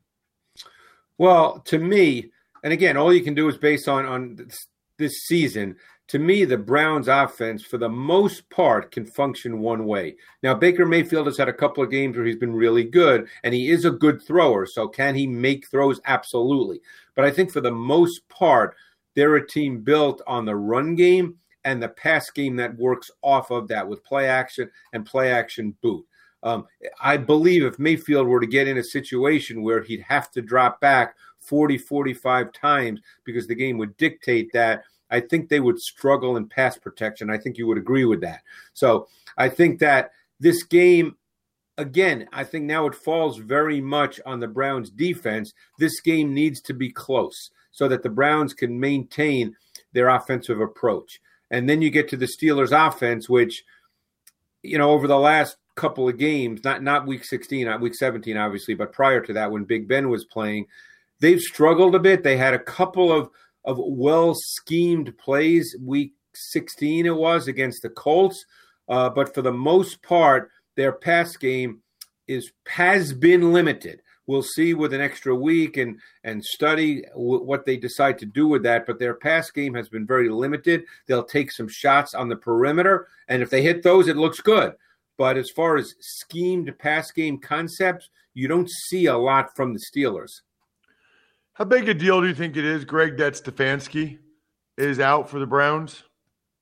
Well, 1.19 1.61
to 1.67 1.79
me, 1.79 2.31
and 2.63 2.73
again, 2.73 2.97
all 2.97 3.13
you 3.13 3.23
can 3.23 3.35
do 3.35 3.49
is 3.49 3.57
based 3.57 3.89
on 3.89 4.07
on 4.07 4.37
this, 4.37 4.67
this 4.99 5.13
season. 5.27 5.77
To 6.09 6.21
me, 6.21 6.45
the 6.45 6.57
Browns' 6.57 7.09
offense, 7.09 7.65
for 7.65 7.79
the 7.79 7.89
most 7.89 8.49
part, 8.49 8.93
can 8.93 9.07
function 9.07 9.59
one 9.59 9.87
way. 9.87 10.15
Now, 10.41 10.55
Baker 10.55 10.87
Mayfield 10.87 11.27
has 11.27 11.37
had 11.37 11.49
a 11.49 11.53
couple 11.53 11.83
of 11.83 11.91
games 11.91 12.17
where 12.17 12.25
he's 12.25 12.37
been 12.37 12.55
really 12.55 12.85
good, 12.85 13.27
and 13.43 13.53
he 13.53 13.71
is 13.71 13.85
a 13.85 13.91
good 13.91 14.23
thrower. 14.23 14.67
So, 14.67 14.87
can 14.87 15.17
he 15.17 15.27
make 15.27 15.69
throws? 15.69 16.01
Absolutely. 16.05 16.81
But 17.17 17.25
I 17.25 17.33
think 17.33 17.51
for 17.51 17.61
the 17.61 17.73
most 17.73 18.29
part, 18.29 18.77
they're 19.17 19.35
a 19.35 19.47
team 19.47 19.81
built 19.81 20.23
on 20.29 20.45
the 20.45 20.55
run 20.55 20.95
game 20.95 21.39
and 21.67 21.83
the 21.83 21.89
pass 21.89 22.31
game 22.31 22.57
that 22.57 22.77
works 22.79 23.11
off 23.23 23.51
of 23.51 23.69
that 23.69 23.87
with 23.87 24.05
play 24.05 24.29
action 24.29 24.71
and 24.93 25.05
play 25.05 25.33
action 25.33 25.77
boot. 25.83 26.07
Um, 26.43 26.67
I 27.03 27.17
believe 27.17 27.65
if 27.65 27.79
Mayfield 27.81 28.29
were 28.29 28.41
to 28.41 28.47
get 28.47 28.69
in 28.69 28.79
a 28.79 28.85
situation 28.85 29.63
where 29.63 29.83
he'd 29.83 30.03
have 30.03 30.31
to 30.31 30.41
drop 30.41 30.81
back 30.81 31.17
40, 31.41 31.77
45 31.77 32.53
times 32.53 33.01
because 33.25 33.49
the 33.49 33.55
game 33.57 33.79
would 33.79 33.97
dictate 33.97 34.53
that, 34.53 34.85
I 35.11 35.19
think 35.19 35.49
they 35.49 35.59
would 35.59 35.81
struggle 35.81 36.37
in 36.37 36.49
pass 36.49 36.79
protection. 36.79 37.31
I 37.31 37.39
think 37.39 37.59
you 37.59 37.67
would 37.67 37.79
agree 37.79 38.05
with 38.05 38.21
that. 38.21 38.43
So 38.73 39.09
I 39.37 39.49
think 39.49 39.81
that 39.81 40.13
this 40.39 40.63
game, 40.63 41.17
again, 41.79 42.29
I 42.33 42.45
think 42.45 42.65
now 42.65 42.87
it 42.87 42.95
falls 42.95 43.39
very 43.39 43.81
much 43.81 44.21
on 44.25 44.39
the 44.39 44.49
Browns 44.49 44.91
defense. 44.91 45.53
This 45.81 46.01
game 46.01 46.33
needs 46.33 46.61
to 46.63 46.75
be 46.75 46.93
close 46.93 47.51
so 47.73 47.89
that 47.89 48.05
the 48.05 48.11
Browns 48.11 48.55
can 48.55 48.79
maintain 48.79 49.57
their 49.93 50.09
offensive 50.09 50.61
approach. 50.61 51.21
And 51.51 51.69
then 51.69 51.83
you 51.83 51.91
get 51.91 52.09
to 52.09 52.17
the 52.17 52.27
Steelers 52.27 52.73
offense, 52.73 53.29
which, 53.29 53.65
you 54.63 54.79
know, 54.79 54.91
over 54.91 55.07
the 55.07 55.19
last 55.19 55.57
couple 55.77 56.09
of 56.09 56.19
games, 56.19 56.65
not 56.65 56.83
not 56.83 57.07
week 57.07 57.25
16, 57.25 57.67
not 57.67 57.81
week 57.81 57.95
17, 57.95 58.37
obviously, 58.37 58.75
but 58.75 58.93
prior 58.93 59.21
to 59.21 59.33
that, 59.35 59.51
when 59.51 59.65
Big 59.65 59.87
Ben 59.87 60.09
was 60.09 60.25
playing, 60.25 60.67
they've 61.21 61.41
struggled 61.41 61.95
a 61.95 62.01
bit. 62.01 62.23
They 62.23 62.37
had 62.37 62.55
a 62.55 62.59
couple 62.59 63.13
of 63.13 63.31
of 63.65 63.79
well 63.79 64.35
schemed 64.35 65.17
plays. 65.19 65.77
Week 65.81 66.13
16 66.35 67.07
it 67.07 67.15
was 67.15 67.49
against 67.49 67.83
the 67.83 67.91
Colts, 67.91 68.45
uh, 68.89 69.11
but 69.11 69.35
for 69.35 69.43
the 69.43 69.53
most 69.53 70.03
part, 70.03 70.51
their 70.77 70.93
pass 70.93 71.37
game 71.37 71.81
is 72.27 72.53
has 72.67 73.13
been 73.13 73.53
limited. 73.53 74.03
We'll 74.27 74.43
see 74.43 74.75
with 74.75 74.93
an 74.93 75.01
extra 75.01 75.35
week 75.35 75.77
and 75.77 76.01
and 76.25 76.45
study 76.45 77.03
w- 77.13 77.43
what 77.43 77.65
they 77.65 77.77
decide 77.77 78.19
to 78.19 78.27
do 78.27 78.49
with 78.49 78.63
that. 78.65 78.87
But 78.87 78.99
their 78.99 79.15
pass 79.15 79.51
game 79.51 79.75
has 79.75 79.89
been 79.89 80.07
very 80.07 80.29
limited. 80.29 80.85
They'll 81.07 81.25
take 81.25 81.53
some 81.53 81.69
shots 81.69 82.15
on 82.15 82.29
the 82.29 82.37
perimeter, 82.37 83.09
and 83.29 83.43
if 83.43 83.51
they 83.51 83.63
hit 83.63 83.83
those, 83.83 84.09
it 84.09 84.17
looks 84.17 84.41
good. 84.41 84.75
But 85.17 85.37
as 85.37 85.51
far 85.51 85.77
as 85.77 85.95
schemed 86.01 86.77
pass 86.79 87.11
game 87.11 87.39
concepts, 87.39 88.11
you 88.35 88.49
don't 88.49 88.71
see 88.89 89.07
a 89.07 89.17
lot 89.17 89.55
from 89.57 89.73
the 89.73 89.81
Steelers. 89.81 90.43
How 91.55 91.65
big 91.65 91.89
a 91.89 91.95
deal 91.95 92.21
do 92.21 92.27
you 92.27 92.35
think 92.35 92.57
it 92.57 92.67
is, 92.67 92.85
Greg, 92.85 93.17
that 93.17 93.33
Stefanski 93.33 94.19
is 94.77 95.01
out 95.01 95.31
for 95.31 95.39
the 95.39 95.47
Browns? 95.47 96.03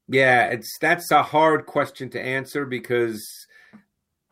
Yeah, 0.07 0.46
it's 0.48 0.79
that's 0.81 1.11
a 1.11 1.22
hard 1.22 1.66
question 1.66 2.11
to 2.11 2.20
answer 2.20 2.64
because 2.66 3.27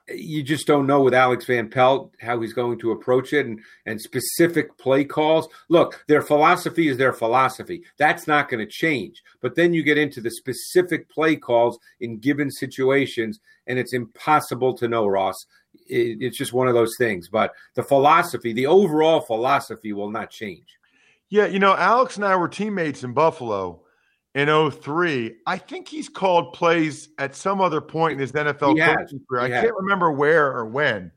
you 0.08 0.42
just 0.42 0.66
don't 0.66 0.86
know 0.86 1.00
with 1.00 1.14
Alex 1.14 1.44
Van 1.46 1.68
Pelt 1.68 2.14
how 2.20 2.40
he's 2.40 2.52
going 2.52 2.78
to 2.80 2.90
approach 2.90 3.32
it 3.32 3.46
and, 3.46 3.60
and 3.86 4.00
specific 4.00 4.76
play 4.78 5.04
calls. 5.04 5.48
Look, 5.68 6.04
their 6.08 6.22
philosophy 6.22 6.88
is 6.88 6.96
their 6.96 7.12
philosophy. 7.12 7.82
That's 7.98 8.26
not 8.26 8.48
going 8.48 8.64
to 8.64 8.70
change. 8.70 9.22
But 9.40 9.54
then 9.54 9.72
you 9.72 9.82
get 9.82 9.98
into 9.98 10.20
the 10.20 10.30
specific 10.30 11.08
play 11.08 11.36
calls 11.36 11.78
in 12.00 12.18
given 12.18 12.50
situations, 12.50 13.40
and 13.66 13.78
it's 13.78 13.94
impossible 13.94 14.74
to 14.78 14.88
know, 14.88 15.06
Ross. 15.06 15.36
It, 15.88 16.18
it's 16.20 16.38
just 16.38 16.52
one 16.52 16.68
of 16.68 16.74
those 16.74 16.96
things. 16.98 17.28
But 17.28 17.52
the 17.74 17.82
philosophy, 17.82 18.52
the 18.52 18.66
overall 18.66 19.20
philosophy, 19.20 19.92
will 19.92 20.10
not 20.10 20.30
change. 20.30 20.66
Yeah, 21.28 21.46
you 21.46 21.60
know, 21.60 21.74
Alex 21.76 22.16
and 22.16 22.24
I 22.24 22.36
were 22.36 22.48
teammates 22.48 23.04
in 23.04 23.12
Buffalo 23.12 23.81
in 24.34 24.70
03. 24.70 25.36
I 25.46 25.58
think 25.58 25.88
he's 25.88 26.08
called 26.08 26.52
plays 26.52 27.08
at 27.18 27.34
some 27.34 27.60
other 27.60 27.80
point 27.80 28.14
in 28.14 28.18
his 28.18 28.32
NFL 28.32 28.78
coaching 28.78 29.20
career. 29.28 29.42
I 29.42 29.48
has. 29.48 29.64
can't 29.64 29.76
remember 29.76 30.10
where 30.10 30.56
or 30.56 30.66
when, 30.66 31.12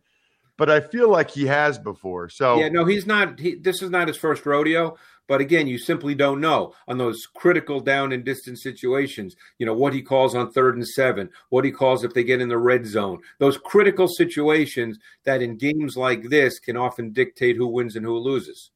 but 0.58 0.70
I 0.70 0.80
feel 0.82 1.10
like 1.10 1.32
he 1.32 1.46
has 1.46 1.78
before. 1.78 2.30
So 2.30 2.60
Yeah, 2.60 2.70
no, 2.70 2.86
he's 2.86 3.06
not. 3.06 3.40
He, 3.40 3.56
this 3.56 3.82
is 3.82 3.90
not 3.90 4.08
his 4.08 4.18
first 4.18 4.46
rodeo. 4.46 4.98
But 5.28 5.42
again, 5.42 5.66
you 5.66 5.80
simply 5.80 6.14
don't 6.14 6.40
know 6.40 6.74
on 6.88 6.98
those 6.98 7.26
critical 7.26 7.80
down 7.80 8.12
and 8.12 8.24
distance 8.24 8.62
situations. 8.62 9.36
You 9.58 9.66
know 9.66 9.74
what 9.74 9.94
he 9.94 10.02
calls 10.02 10.36
on 10.36 10.52
third 10.52 10.76
and 10.76 10.88
seven, 10.88 11.30
what 11.50 11.66
he 11.66 11.72
calls 11.72 12.04
if 12.04 12.14
they 12.14 12.24
get 12.24 12.42
in 12.42 12.50
the 12.50 12.58
red 12.58 12.86
zone. 12.86 13.22
Those 13.40 13.58
critical 13.58 14.08
situations 14.08 15.00
that 15.24 15.42
in 15.42 15.58
games 15.58 15.98
like 15.98 16.30
this 16.30 16.60
can 16.60 16.78
often 16.78 17.12
dictate 17.12 17.56
who 17.56 17.68
wins 17.68 17.96
and 17.96 18.06
who 18.06 18.18
loses. 18.18 18.70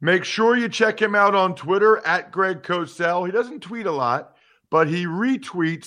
Make 0.00 0.24
sure 0.24 0.56
you 0.56 0.68
check 0.68 1.00
him 1.00 1.14
out 1.14 1.34
on 1.34 1.54
Twitter 1.54 1.98
at 2.06 2.30
Greg 2.30 2.62
Cosell. 2.62 3.24
He 3.26 3.32
doesn't 3.32 3.60
tweet 3.60 3.86
a 3.86 3.92
lot, 3.92 4.36
but 4.70 4.88
he 4.88 5.06
retweets 5.06 5.86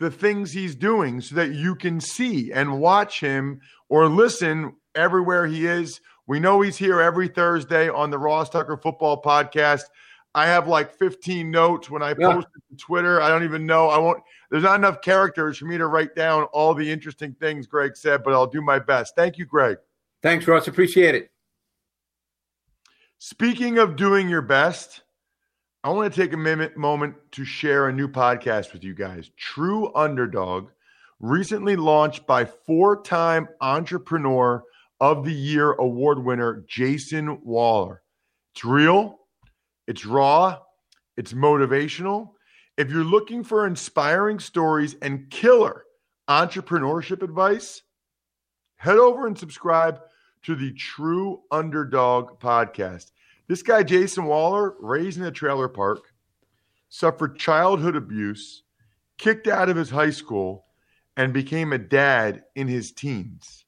the 0.00 0.10
things 0.10 0.52
he's 0.52 0.74
doing 0.74 1.20
so 1.20 1.36
that 1.36 1.52
you 1.52 1.76
can 1.76 2.00
see 2.00 2.50
and 2.52 2.80
watch 2.80 3.20
him 3.20 3.60
or 3.88 4.08
listen 4.08 4.74
everywhere 4.96 5.46
he 5.46 5.66
is. 5.66 6.00
We 6.26 6.40
know 6.40 6.60
he's 6.62 6.76
here 6.76 7.00
every 7.00 7.28
Thursday 7.28 7.88
on 7.88 8.10
the 8.10 8.18
Ross 8.18 8.50
Tucker 8.50 8.76
Football 8.76 9.22
Podcast. 9.22 9.84
I 10.34 10.46
have 10.46 10.66
like 10.66 10.92
15 10.98 11.48
notes 11.48 11.88
when 11.88 12.02
I 12.02 12.14
Yeah. 12.18 12.32
post 12.34 12.48
it 12.56 12.62
to 12.76 12.84
Twitter. 12.84 13.20
I 13.22 13.28
don't 13.28 13.44
even 13.44 13.66
know. 13.66 13.88
I 13.88 13.98
won't. 13.98 14.20
There's 14.50 14.64
not 14.64 14.74
enough 14.80 15.00
characters 15.00 15.58
for 15.58 15.66
me 15.66 15.78
to 15.78 15.86
write 15.86 16.16
down 16.16 16.44
all 16.52 16.74
the 16.74 16.90
interesting 16.90 17.34
things 17.38 17.68
Greg 17.68 17.96
said, 17.96 18.24
but 18.24 18.32
I'll 18.32 18.46
do 18.48 18.60
my 18.60 18.80
best. 18.80 19.14
Thank 19.14 19.38
you, 19.38 19.44
Greg. 19.46 19.76
Thanks, 20.22 20.48
Ross. 20.48 20.66
Appreciate 20.66 21.14
it. 21.14 21.30
Speaking 23.26 23.78
of 23.78 23.96
doing 23.96 24.28
your 24.28 24.42
best, 24.42 25.00
I 25.82 25.88
want 25.88 26.12
to 26.12 26.20
take 26.20 26.34
a 26.34 26.36
minute, 26.36 26.76
moment 26.76 27.14
to 27.32 27.42
share 27.42 27.88
a 27.88 27.92
new 27.92 28.06
podcast 28.06 28.74
with 28.74 28.84
you 28.84 28.92
guys. 28.92 29.30
True 29.38 29.90
Underdog, 29.94 30.68
recently 31.20 31.74
launched 31.74 32.26
by 32.26 32.44
four 32.44 33.00
time 33.00 33.48
Entrepreneur 33.62 34.62
of 35.00 35.24
the 35.24 35.32
Year 35.32 35.72
award 35.72 36.22
winner 36.22 36.66
Jayson 36.68 37.42
Waller. 37.42 38.02
It's 38.52 38.62
real, 38.62 39.20
it's 39.86 40.04
raw, 40.04 40.58
it's 41.16 41.32
motivational. 41.32 42.32
If 42.76 42.90
you're 42.90 43.04
looking 43.04 43.42
for 43.42 43.66
inspiring 43.66 44.38
stories 44.38 44.96
and 45.00 45.30
killer 45.30 45.84
entrepreneurship 46.28 47.22
advice, 47.22 47.80
head 48.76 48.98
over 48.98 49.26
and 49.26 49.38
subscribe 49.38 50.02
to 50.44 50.54
the 50.54 50.72
True 50.72 51.40
Underdog 51.50 52.38
podcast. 52.38 53.12
This 53.46 53.62
guy, 53.62 53.82
Jayson 53.82 54.24
Waller, 54.24 54.74
raised 54.80 55.18
in 55.18 55.24
a 55.24 55.30
trailer 55.30 55.68
park, 55.68 56.12
suffered 56.88 57.38
childhood 57.38 57.94
abuse, 57.94 58.62
kicked 59.18 59.46
out 59.46 59.68
of 59.68 59.76
his 59.76 59.90
high 59.90 60.10
school, 60.10 60.64
and 61.16 61.32
became 61.32 61.72
a 61.72 61.78
dad 61.78 62.44
in 62.54 62.68
his 62.68 62.92
teens. 62.92 63.66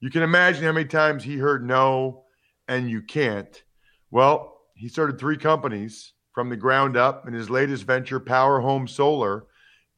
You 0.00 0.10
can 0.10 0.22
imagine 0.22 0.64
how 0.64 0.72
many 0.72 0.88
times 0.88 1.22
he 1.22 1.36
heard 1.36 1.64
no 1.64 2.24
and 2.68 2.90
you 2.90 3.02
can't. 3.02 3.62
Well, 4.10 4.60
he 4.74 4.88
started 4.88 5.18
three 5.18 5.36
companies 5.36 6.14
from 6.32 6.48
the 6.48 6.56
ground 6.56 6.96
up, 6.96 7.26
and 7.26 7.34
his 7.34 7.50
latest 7.50 7.84
venture, 7.84 8.18
Power 8.18 8.60
Home 8.60 8.88
Solar, 8.88 9.44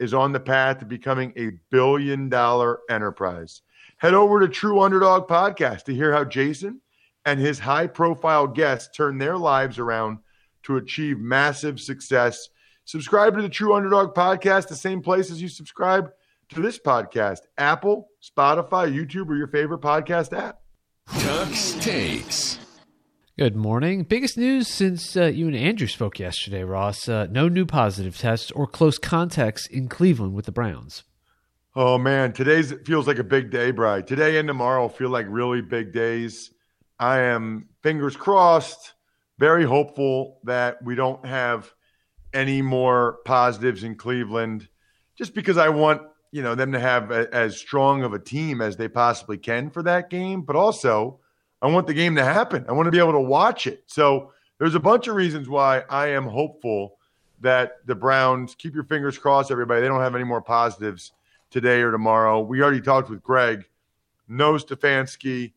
is 0.01 0.13
on 0.13 0.33
the 0.33 0.41
path 0.41 0.81
to 0.81 0.85
becoming 0.85 1.33
a 1.37 1.53
billion 1.71 2.29
dollar 2.29 2.81
enterprise. 2.91 3.63
Head 3.99 4.15
over 4.15 4.41
to 4.41 4.49
True 4.49 4.81
Underdog 4.81 5.29
Podcast 5.29 5.85
to 5.85 5.95
hear 5.95 6.13
how 6.13 6.25
Jayson 6.25 6.81
and 7.25 7.41
his 7.41 7.59
high 7.59 7.87
profile 7.87 8.47
guests 8.47 8.95
turn 8.97 9.19
their 9.19 9.37
lives 9.37 9.79
around 9.79 10.19
to 10.65 10.77
achieve 10.77 11.19
massive 11.19 11.81
success. 11.81 12.49
Subscribe 12.85 13.37
to 13.37 13.43
the 13.43 13.49
True 13.49 13.75
Underdog 13.75 14.15
Podcast, 14.15 14.69
the 14.69 14.77
same 14.77 15.01
place 15.01 15.31
as 15.31 15.41
you 15.41 15.49
subscribe 15.49 16.11
to 16.51 16.61
this 16.61 16.79
podcast 16.79 17.41
Apple, 17.59 18.09
Spotify, 18.23 18.93
YouTube, 18.93 19.29
or 19.29 19.37
your 19.37 19.49
favorite 19.49 19.81
podcast 19.81 20.37
app. 20.37 20.61
Tux 21.09 21.81
takes. 21.81 22.59
Good 23.37 23.57
morning. 23.57 24.05
Biggest 24.05 24.39
news 24.39 24.69
since 24.69 25.17
uh, 25.17 25.25
you 25.25 25.49
and 25.49 25.57
Andrew 25.57 25.89
spoke 25.89 26.21
yesterday, 26.21 26.63
Ross. 26.63 27.09
Uh, 27.09 27.27
no 27.31 27.49
new 27.49 27.67
positive 27.67 28.17
tests 28.17 28.53
or 28.53 28.67
close 28.67 28.97
contacts 28.97 29.67
in 29.67 29.89
Cleveland 29.89 30.35
with 30.35 30.47
the 30.47 30.53
Browns. 30.53 31.03
Oh 31.75 31.99
man, 31.99 32.33
today's 32.33 32.73
feels 32.85 33.09
like 33.09 33.19
a 33.19 33.25
big 33.25 33.51
day, 33.51 33.73
Bry. 33.73 34.03
Today 34.03 34.39
and 34.39 34.47
tomorrow 34.47 34.89
feel 34.89 35.11
like 35.11 35.27
really 35.29 35.61
big 35.61 35.93
days. 35.93 36.53
I 36.99 37.21
am 37.21 37.69
fingers 37.83 38.17
crossed, 38.17 38.95
very 39.39 39.65
hopeful 39.65 40.39
that 40.45 40.83
we 40.83 40.95
don't 40.95 41.25
have 41.27 41.73
any 42.33 42.63
more 42.63 43.19
positives 43.25 43.85
in 43.85 43.95
Cleveland, 43.97 44.69
just 45.17 45.35
because 45.35 45.57
I 45.57 45.69
want 45.69 46.03
you 46.33 46.43
know 46.43 46.55
them 46.55 46.73
to 46.73 46.81
have 46.81 47.11
a, 47.11 47.33
as 47.33 47.57
strong 47.57 48.03
of 48.03 48.13
a 48.13 48.19
team 48.19 48.61
as 48.61 48.77
they 48.77 48.89
possibly 48.89 49.39
can 49.39 49.71
for 49.71 49.83
that 49.85 50.11
game, 50.11 50.43
but 50.43 50.57
also 50.57 51.21
I 51.63 51.69
want 51.69 51.87
the 51.87 51.95
game 51.95 52.17
to 52.17 52.25
happen. 52.25 52.67
I 52.69 52.73
want 52.73 52.87
to 52.87 52.91
be 52.91 52.99
able 52.99 53.13
to 53.13 53.21
watch 53.21 53.67
it. 53.67 53.85
So 53.87 54.33
there's 54.59 54.75
a 54.75 54.81
bunch 54.81 55.09
of 55.09 55.15
reasons 55.15 55.49
why 55.49 55.85
I 55.89 56.09
am 56.09 56.27
hopeful 56.27 56.99
that 57.41 57.79
the 57.87 57.95
Browns 57.95 58.55
keep 58.55 58.75
your 58.75 58.85
fingers 58.85 59.17
crossed, 59.17 59.51
everybody. 59.51 59.81
They 59.81 59.89
don't 59.89 60.01
have 60.01 60.15
any 60.15 60.25
more 60.25 60.43
positives 60.43 61.13
today 61.51 61.83
or 61.83 61.93
tomorrow. 61.93 62.41
We 62.41 62.63
already 62.63 62.81
talked 62.81 63.11
with 63.11 63.23
Greg. 63.23 63.65
No 64.29 64.55
Stefanski 64.55 65.53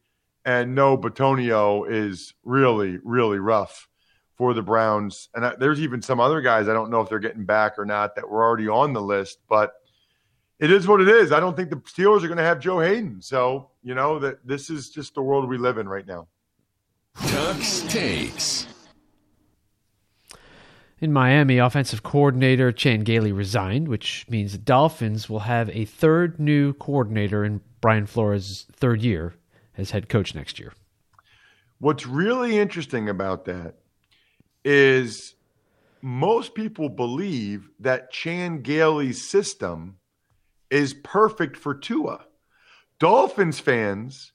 and 0.47 0.73
no 0.73 0.97
Bitonio 0.97 1.83
is 1.91 2.33
really, 2.45 2.99
really 3.03 3.37
rough 3.37 3.89
for 4.37 4.53
the 4.53 4.61
Browns. 4.61 5.27
And 5.35 5.45
I, 5.45 5.55
there's 5.59 5.81
even 5.81 6.01
some 6.01 6.21
other 6.21 6.39
guys 6.39 6.69
I 6.69 6.73
don't 6.73 6.89
know 6.89 7.01
if 7.01 7.09
they're 7.09 7.19
getting 7.19 7.43
back 7.43 7.77
or 7.77 7.85
not 7.85 8.15
that 8.15 8.29
were 8.29 8.41
already 8.41 8.69
on 8.69 8.93
the 8.93 9.01
list, 9.01 9.39
but 9.49 9.73
it 10.57 10.71
is 10.71 10.87
what 10.87 11.01
it 11.01 11.09
is. 11.09 11.33
I 11.33 11.41
don't 11.41 11.55
think 11.57 11.69
the 11.69 11.75
Steelers 11.75 12.23
are 12.23 12.27
going 12.27 12.37
to 12.37 12.43
have 12.43 12.61
Joe 12.61 12.79
Haden. 12.79 13.21
So, 13.21 13.71
you 13.83 13.93
know, 13.93 14.19
that 14.19 14.47
this 14.47 14.69
is 14.69 14.89
just 14.89 15.15
the 15.15 15.21
world 15.21 15.49
we 15.49 15.57
live 15.57 15.77
in 15.79 15.89
right 15.89 16.07
now. 16.07 16.29
Tux 17.17 17.87
takes. 17.89 18.67
In 20.99 21.11
Miami, 21.11 21.57
offensive 21.57 22.03
coordinator 22.03 22.71
Chan 22.71 23.01
Gailey 23.01 23.33
resigned, 23.33 23.89
which 23.89 24.25
means 24.29 24.53
the 24.53 24.57
Dolphins 24.59 25.29
will 25.29 25.39
have 25.39 25.69
a 25.71 25.83
third 25.83 26.39
new 26.39 26.71
coordinator 26.71 27.43
in 27.43 27.59
Brian 27.81 28.05
Flores' 28.05 28.65
third 28.71 29.01
year 29.01 29.35
as 29.77 29.91
head 29.91 30.09
coach 30.09 30.35
next 30.35 30.59
year. 30.59 30.73
What's 31.79 32.05
really 32.05 32.57
interesting 32.57 33.07
about 33.07 33.45
that 33.45 33.75
is 34.65 35.35
most 36.01 36.55
people 36.55 36.89
believe 36.89 37.69
that 37.79 38.11
Chan 38.11 38.61
Gailey's 38.61 39.29
system 39.29 39.97
is 40.69 40.93
perfect 40.93 41.55
for 41.55 41.73
Tua. 41.75 42.25
Dolphins 42.99 43.59
fans 43.59 44.33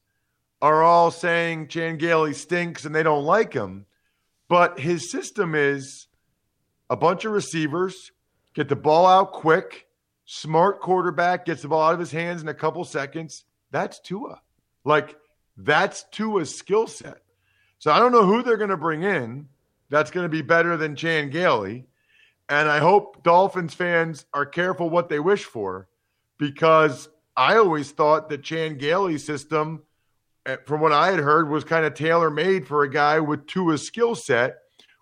are 0.61 0.83
all 0.83 1.11
saying 1.11 1.69
Chan 1.69 1.99
Gailey 1.99 2.33
stinks 2.33 2.85
and 2.85 2.95
they 2.95 3.03
don't 3.03 3.25
like 3.25 3.53
him, 3.53 3.87
but 4.49 4.79
his 4.79 5.11
system 5.11 5.55
is 5.55 6.07
a 6.89 6.97
bunch 6.97 7.25
of 7.25 7.33
receivers, 7.33 8.13
get 8.55 8.69
the 8.69 8.77
ball 8.77 9.07
out 9.07 9.33
quick, 9.33 9.87
smart 10.25 10.81
quarterback, 10.81 11.45
gets 11.45 11.63
the 11.63 11.69
ball 11.69 11.83
out 11.83 11.95
of 11.95 12.01
his 12.01 12.13
hands 12.13 12.43
in 12.43 12.49
a 12.49 12.55
couple 12.55 12.85
seconds. 12.85 13.45
That's 13.73 13.99
Tua. 13.99 14.41
Like, 14.85 15.17
that's 15.57 16.05
Tua's 16.11 16.55
skill 16.55 16.87
set. 16.87 17.19
So 17.79 17.91
I 17.91 17.99
don't 17.99 18.13
know 18.13 18.25
who 18.25 18.43
they're 18.43 18.57
going 18.57 18.71
to 18.71 18.77
bring 18.77 19.03
in 19.03 19.49
that's 19.93 20.11
going 20.11 20.25
to 20.25 20.29
be 20.31 20.41
better 20.41 20.79
than 20.79 20.97
Chan 20.97 21.29
Gailey. 21.31 21.85
And 22.49 22.69
I 22.69 22.79
hope 22.79 23.23
Dolphins 23.23 23.75
fans 23.75 24.25
are 24.33 24.47
careful 24.47 24.89
what 24.89 25.11
they 25.11 25.21
wish 25.21 25.45
for 25.45 25.87
because 26.39 27.11
I 27.37 27.57
always 27.57 27.91
thought 27.91 28.31
that 28.31 28.43
Chan 28.43 28.79
Gailey's 28.79 29.23
system, 29.23 29.83
eh, 30.47 30.57
from 30.65 30.81
what 30.81 30.93
I 30.93 31.11
had 31.11 31.21
heard, 31.21 31.51
was 31.51 31.63
kind 31.63 31.85
of 31.85 31.93
tailor 31.93 32.31
made 32.31 32.67
for 32.67 32.83
a 32.85 32.91
guy 32.91 33.21
with 33.21 33.47
Tua's 33.47 33.87
skill 33.87 34.15
set, 34.15 34.57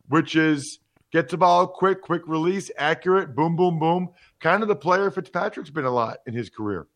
which 0.09 0.35
is 0.35 0.81
gets 1.13 1.31
the 1.31 1.39
ball 1.39 1.69
quick, 1.69 2.03
quick 2.03 2.23
release, 2.27 2.71
accurate, 2.77 3.37
boom, 3.37 3.55
boom, 3.55 3.79
boom. 3.79 4.09
Kind 4.41 4.63
of 4.63 4.69
the 4.69 4.77
player 4.77 5.11
Fitzpatrick's 5.11 5.71
been 5.71 5.85
a 5.85 5.91
lot 5.91 6.19
in 6.27 6.35
his 6.35 6.51
career. 6.51 6.89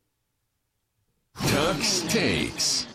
Tux 1.36 2.08
takes. 2.10 2.88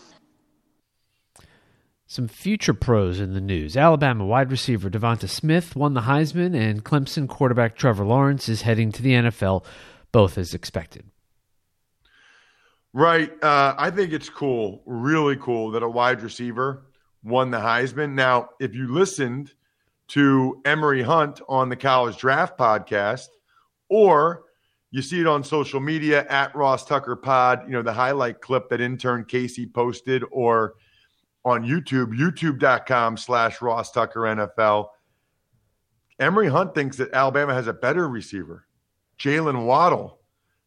Some 2.10 2.26
future 2.26 2.74
pros 2.74 3.20
in 3.20 3.34
the 3.34 3.40
news. 3.40 3.76
Alabama 3.76 4.26
wide 4.26 4.50
receiver 4.50 4.90
Devonta 4.90 5.28
Smith 5.28 5.76
won 5.76 5.94
the 5.94 6.00
Heisman, 6.00 6.56
and 6.56 6.84
Clemson 6.84 7.28
quarterback 7.28 7.76
Trevor 7.76 8.04
Lawrence 8.04 8.48
is 8.48 8.62
heading 8.62 8.90
to 8.90 9.00
the 9.00 9.12
NFL, 9.12 9.64
both 10.10 10.36
as 10.36 10.52
expected. 10.52 11.04
Right. 12.92 13.30
Uh, 13.40 13.76
I 13.78 13.92
think 13.92 14.12
it's 14.12 14.28
cool, 14.28 14.82
really 14.86 15.36
cool, 15.36 15.70
that 15.70 15.84
a 15.84 15.88
wide 15.88 16.20
receiver 16.20 16.82
won 17.22 17.52
the 17.52 17.60
Heisman. 17.60 18.14
Now, 18.14 18.48
if 18.58 18.74
you 18.74 18.92
listened 18.92 19.52
to 20.08 20.60
Emory 20.64 21.02
Hunt 21.02 21.40
on 21.48 21.68
the 21.68 21.76
College 21.76 22.16
Draft 22.16 22.58
Podcast, 22.58 23.28
or 23.88 24.46
you 24.90 25.00
see 25.00 25.20
it 25.20 25.28
on 25.28 25.44
social 25.44 25.78
media 25.78 26.26
at 26.28 26.56
Ross 26.56 26.84
Tucker 26.84 27.14
Pod, 27.14 27.62
you 27.66 27.70
know, 27.70 27.82
the 27.82 27.92
highlight 27.92 28.40
clip 28.40 28.68
that 28.70 28.80
intern 28.80 29.26
Casey 29.26 29.64
posted, 29.64 30.24
or 30.32 30.74
on 31.44 31.64
YouTube, 31.64 32.16
youtube.com 32.18 33.16
slash 33.16 33.62
Ross 33.62 33.90
Tucker 33.90 34.20
NFL. 34.20 34.88
Emory 36.18 36.48
Hunt 36.48 36.74
thinks 36.74 36.96
that 36.98 37.12
Alabama 37.12 37.54
has 37.54 37.66
a 37.66 37.72
better 37.72 38.08
receiver, 38.08 38.66
Jaylen 39.18 39.64
Waddle, 39.64 40.20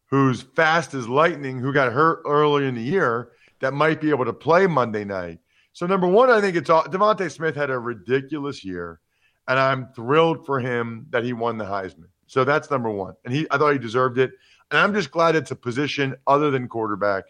who's 0.06 0.42
fast 0.42 0.94
as 0.94 1.08
lightning, 1.08 1.58
who 1.58 1.72
got 1.72 1.92
hurt 1.92 2.22
early 2.26 2.66
in 2.66 2.74
the 2.74 2.82
year, 2.82 3.30
that 3.60 3.72
might 3.72 4.00
be 4.00 4.10
able 4.10 4.24
to 4.24 4.32
play 4.32 4.66
Monday 4.66 5.04
night. 5.04 5.38
So, 5.72 5.86
number 5.86 6.06
one, 6.06 6.30
I 6.30 6.40
think 6.40 6.56
it's 6.56 6.70
all 6.70 6.84
DeVonta 6.84 7.30
Smith 7.30 7.54
had 7.54 7.70
a 7.70 7.78
ridiculous 7.78 8.64
year, 8.64 9.00
and 9.48 9.58
I'm 9.58 9.88
thrilled 9.94 10.44
for 10.46 10.60
him 10.60 11.06
that 11.10 11.24
he 11.24 11.32
won 11.32 11.58
the 11.58 11.64
Heisman. 11.64 12.08
So 12.26 12.44
that's 12.44 12.70
number 12.70 12.90
one. 12.90 13.14
And 13.24 13.34
he 13.34 13.46
I 13.50 13.58
thought 13.58 13.72
he 13.72 13.78
deserved 13.78 14.18
it. 14.18 14.32
And 14.70 14.78
I'm 14.78 14.94
just 14.94 15.10
glad 15.10 15.36
it's 15.36 15.50
a 15.50 15.56
position 15.56 16.16
other 16.26 16.50
than 16.50 16.68
quarterback, 16.68 17.24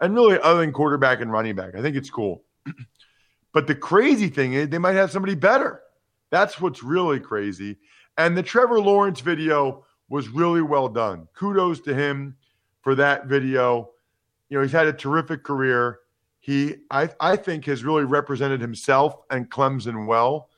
and 0.00 0.14
really 0.14 0.38
other 0.40 0.60
than 0.60 0.72
quarterback 0.72 1.20
and 1.20 1.30
running 1.32 1.54
back. 1.54 1.74
I 1.74 1.82
think 1.82 1.96
it's 1.96 2.10
cool. 2.10 2.42
but 3.52 3.66
the 3.66 3.74
crazy 3.74 4.28
thing 4.28 4.54
is, 4.54 4.68
they 4.68 4.78
might 4.78 4.94
have 4.94 5.10
somebody 5.10 5.34
better. 5.34 5.82
That's 6.30 6.60
what's 6.60 6.82
really 6.82 7.20
crazy. 7.20 7.78
And 8.18 8.36
the 8.36 8.42
Trevor 8.42 8.80
Lawrence 8.80 9.20
video 9.20 9.84
was 10.08 10.28
really 10.28 10.62
well 10.62 10.88
done. 10.88 11.28
Kudos 11.34 11.80
to 11.80 11.94
him 11.94 12.36
for 12.82 12.94
that 12.94 13.26
video. 13.26 13.90
You 14.48 14.58
know, 14.58 14.62
he's 14.62 14.72
had 14.72 14.86
a 14.86 14.92
terrific 14.92 15.42
career. 15.42 16.00
He, 16.40 16.76
I, 16.90 17.08
I 17.20 17.36
think, 17.36 17.64
has 17.66 17.84
really 17.84 18.04
represented 18.04 18.60
himself 18.60 19.16
and 19.30 19.50
Clemson 19.50 20.06
well. 20.06 20.50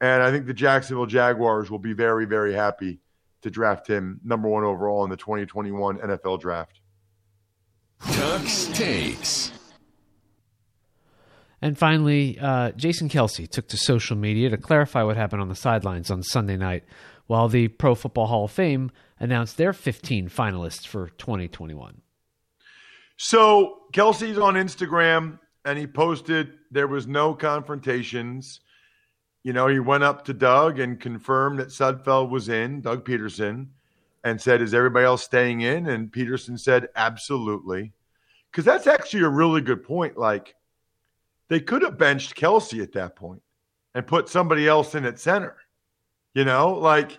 And 0.00 0.22
I 0.22 0.30
think 0.30 0.46
the 0.46 0.54
Jacksonville 0.54 1.06
Jaguars 1.06 1.70
will 1.70 1.78
be 1.78 1.92
very, 1.92 2.24
very 2.24 2.52
happy 2.52 3.00
to 3.42 3.50
draft 3.50 3.86
him 3.86 4.20
number 4.24 4.48
one 4.48 4.64
overall 4.64 5.04
in 5.04 5.10
the 5.10 5.16
2021 5.16 5.98
NFL 5.98 6.40
draft. 6.40 6.80
Tux 8.00 8.74
takes. 8.74 9.57
And 11.60 11.76
finally, 11.76 12.38
uh, 12.40 12.72
Jason 12.72 13.08
Kelce 13.08 13.48
took 13.48 13.68
to 13.68 13.76
social 13.76 14.16
media 14.16 14.50
to 14.50 14.56
clarify 14.56 15.02
what 15.02 15.16
happened 15.16 15.42
on 15.42 15.48
the 15.48 15.56
sidelines 15.56 16.10
on 16.10 16.22
Sunday 16.22 16.56
night, 16.56 16.84
while 17.26 17.48
the 17.48 17.68
Pro 17.68 17.94
Football 17.94 18.26
Hall 18.26 18.44
of 18.44 18.52
Fame 18.52 18.90
announced 19.18 19.56
their 19.56 19.72
15 19.72 20.28
finalists 20.28 20.86
for 20.86 21.08
2021. 21.18 22.00
So 23.16 23.80
Kelce's 23.92 24.38
on 24.38 24.54
Instagram 24.54 25.40
and 25.64 25.78
he 25.78 25.86
posted 25.86 26.52
there 26.70 26.86
was 26.86 27.06
no 27.06 27.34
confrontations. 27.34 28.60
You 29.42 29.52
know, 29.52 29.66
he 29.66 29.80
went 29.80 30.04
up 30.04 30.24
to 30.26 30.32
Doug 30.32 30.78
and 30.78 31.00
confirmed 31.00 31.58
that 31.58 31.68
Sudfeld 31.68 32.30
was 32.30 32.48
in, 32.48 32.80
Doug 32.80 33.04
Pederson, 33.04 33.66
and 34.24 34.40
said, 34.40 34.62
Is 34.62 34.74
everybody 34.74 35.04
else 35.04 35.24
staying 35.24 35.62
in? 35.62 35.86
And 35.88 36.12
Pederson 36.12 36.58
said, 36.58 36.88
Absolutely. 36.94 37.92
Because 38.50 38.64
that's 38.64 38.86
actually 38.86 39.24
a 39.24 39.28
really 39.28 39.60
good 39.60 39.82
point. 39.82 40.16
Like, 40.16 40.54
they 41.48 41.60
could 41.60 41.82
have 41.82 41.98
benched 41.98 42.36
Kelce 42.36 42.82
at 42.82 42.92
that 42.92 43.16
point 43.16 43.42
and 43.94 44.06
put 44.06 44.28
somebody 44.28 44.68
else 44.68 44.94
in 44.94 45.04
at 45.04 45.18
center. 45.18 45.56
You 46.34 46.44
know, 46.44 46.74
like 46.74 47.18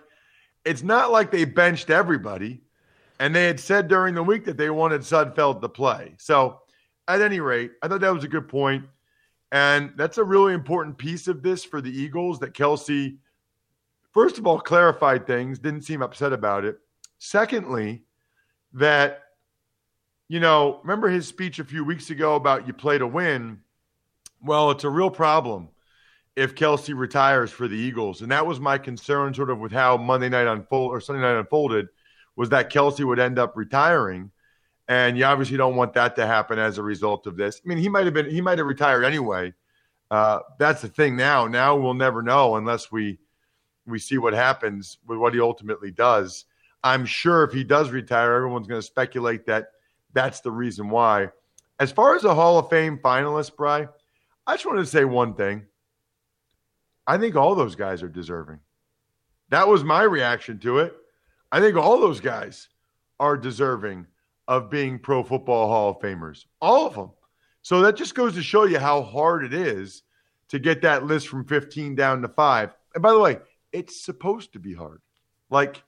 it's 0.64 0.82
not 0.82 1.10
like 1.10 1.30
they 1.30 1.44
benched 1.44 1.90
everybody. 1.90 2.62
And 3.18 3.34
they 3.34 3.44
had 3.44 3.60
said 3.60 3.88
during 3.88 4.14
the 4.14 4.22
week 4.22 4.46
that 4.46 4.56
they 4.56 4.70
wanted 4.70 5.02
Sudfeld 5.02 5.60
to 5.60 5.68
play. 5.68 6.14
So, 6.18 6.60
at 7.06 7.20
any 7.20 7.40
rate, 7.40 7.72
I 7.82 7.88
thought 7.88 8.00
that 8.00 8.14
was 8.14 8.24
a 8.24 8.28
good 8.28 8.48
point. 8.48 8.84
And 9.52 9.92
that's 9.96 10.16
a 10.18 10.24
really 10.24 10.54
important 10.54 10.96
piece 10.96 11.28
of 11.28 11.42
this 11.42 11.64
for 11.64 11.80
the 11.80 11.90
Eagles 11.90 12.38
that 12.38 12.54
Kelce, 12.54 13.18
first 14.12 14.38
of 14.38 14.46
all, 14.46 14.60
clarified 14.60 15.26
things, 15.26 15.58
didn't 15.58 15.82
seem 15.82 16.02
upset 16.02 16.32
about 16.32 16.64
it. 16.64 16.78
Secondly, 17.18 18.04
that, 18.74 19.22
you 20.28 20.40
know, 20.40 20.80
remember 20.82 21.08
his 21.08 21.26
speech 21.26 21.58
a 21.58 21.64
few 21.64 21.84
weeks 21.84 22.10
ago 22.10 22.36
about 22.36 22.66
you 22.66 22.72
play 22.72 22.96
to 22.96 23.06
win? 23.06 23.60
Well, 24.42 24.70
it's 24.70 24.84
a 24.84 24.90
real 24.90 25.10
problem 25.10 25.68
if 26.36 26.54
Kelce 26.54 26.96
retires 26.96 27.50
for 27.50 27.68
the 27.68 27.76
Eagles. 27.76 28.22
And 28.22 28.30
that 28.32 28.46
was 28.46 28.60
my 28.60 28.78
concern 28.78 29.34
sort 29.34 29.50
of 29.50 29.58
with 29.58 29.72
how 29.72 29.96
Monday 29.96 30.28
night 30.28 30.46
unfold 30.46 30.92
or 30.92 31.00
Sunday 31.00 31.22
night 31.22 31.38
unfolded 31.38 31.88
was 32.36 32.48
that 32.50 32.72
Kelce 32.72 33.04
would 33.04 33.18
end 33.18 33.38
up 33.38 33.56
retiring. 33.56 34.30
And 34.88 35.18
you 35.18 35.24
obviously 35.24 35.56
don't 35.56 35.76
want 35.76 35.92
that 35.94 36.16
to 36.16 36.26
happen 36.26 36.58
as 36.58 36.78
a 36.78 36.82
result 36.82 37.26
of 37.26 37.36
this. 37.36 37.60
I 37.64 37.68
mean, 37.68 37.78
he 37.78 37.88
might 37.88 38.06
have 38.06 38.14
been 38.14 38.30
he 38.30 38.40
might 38.40 38.58
have 38.58 38.66
retired 38.66 39.04
anyway. 39.04 39.52
Uh, 40.10 40.40
that's 40.58 40.82
the 40.82 40.88
thing 40.88 41.16
now. 41.16 41.46
Now 41.46 41.76
we'll 41.76 41.94
never 41.94 42.22
know 42.22 42.56
unless 42.56 42.90
we 42.90 43.18
we 43.86 43.98
see 43.98 44.18
what 44.18 44.32
happens 44.32 44.98
with 45.06 45.18
what 45.18 45.34
he 45.34 45.40
ultimately 45.40 45.90
does. 45.90 46.46
I'm 46.82 47.04
sure 47.04 47.44
if 47.44 47.52
he 47.52 47.62
does 47.62 47.90
retire, 47.90 48.34
everyone's 48.34 48.66
going 48.66 48.80
to 48.80 48.86
speculate 48.86 49.46
that 49.46 49.68
that's 50.12 50.40
the 50.40 50.50
reason 50.50 50.88
why. 50.88 51.28
As 51.78 51.92
far 51.92 52.16
as 52.16 52.24
a 52.24 52.34
Hall 52.34 52.58
of 52.58 52.68
Fame 52.68 52.98
finalist, 52.98 53.56
Bry, 53.56 53.88
I 54.50 54.54
just 54.54 54.66
wanted 54.66 54.80
to 54.80 54.86
say 54.86 55.04
one 55.04 55.34
thing. 55.34 55.62
I 57.06 57.18
think 57.18 57.36
all 57.36 57.54
those 57.54 57.76
guys 57.76 58.02
are 58.02 58.08
deserving. 58.08 58.58
That 59.50 59.68
was 59.68 59.84
my 59.84 60.02
reaction 60.02 60.58
to 60.58 60.80
it. 60.80 60.92
I 61.52 61.60
think 61.60 61.76
all 61.76 62.00
those 62.00 62.18
guys 62.18 62.68
are 63.20 63.36
deserving 63.36 64.08
of 64.48 64.68
being 64.68 64.98
Pro 64.98 65.22
Football 65.22 65.68
Hall 65.68 65.90
of 65.90 66.00
Famers. 66.00 66.46
All 66.60 66.84
of 66.84 66.94
them. 66.94 67.10
So 67.62 67.82
that 67.82 67.94
just 67.94 68.16
goes 68.16 68.34
to 68.34 68.42
show 68.42 68.64
you 68.64 68.80
how 68.80 69.02
hard 69.02 69.44
it 69.44 69.54
is 69.54 70.02
to 70.48 70.58
get 70.58 70.82
that 70.82 71.04
list 71.04 71.28
from 71.28 71.44
15 71.44 71.94
down 71.94 72.20
to 72.20 72.28
five. 72.28 72.74
And 72.92 73.02
by 73.02 73.12
the 73.12 73.20
way, 73.20 73.38
it's 73.70 74.04
supposed 74.04 74.54
to 74.54 74.58
be 74.58 74.74
hard. 74.74 75.00
Like, 75.48 75.80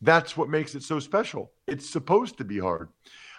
that's 0.00 0.36
what 0.36 0.48
makes 0.48 0.74
it 0.74 0.82
so 0.82 0.98
special. 0.98 1.52
It's 1.68 1.88
supposed 1.88 2.38
to 2.38 2.44
be 2.44 2.58
hard. 2.58 2.88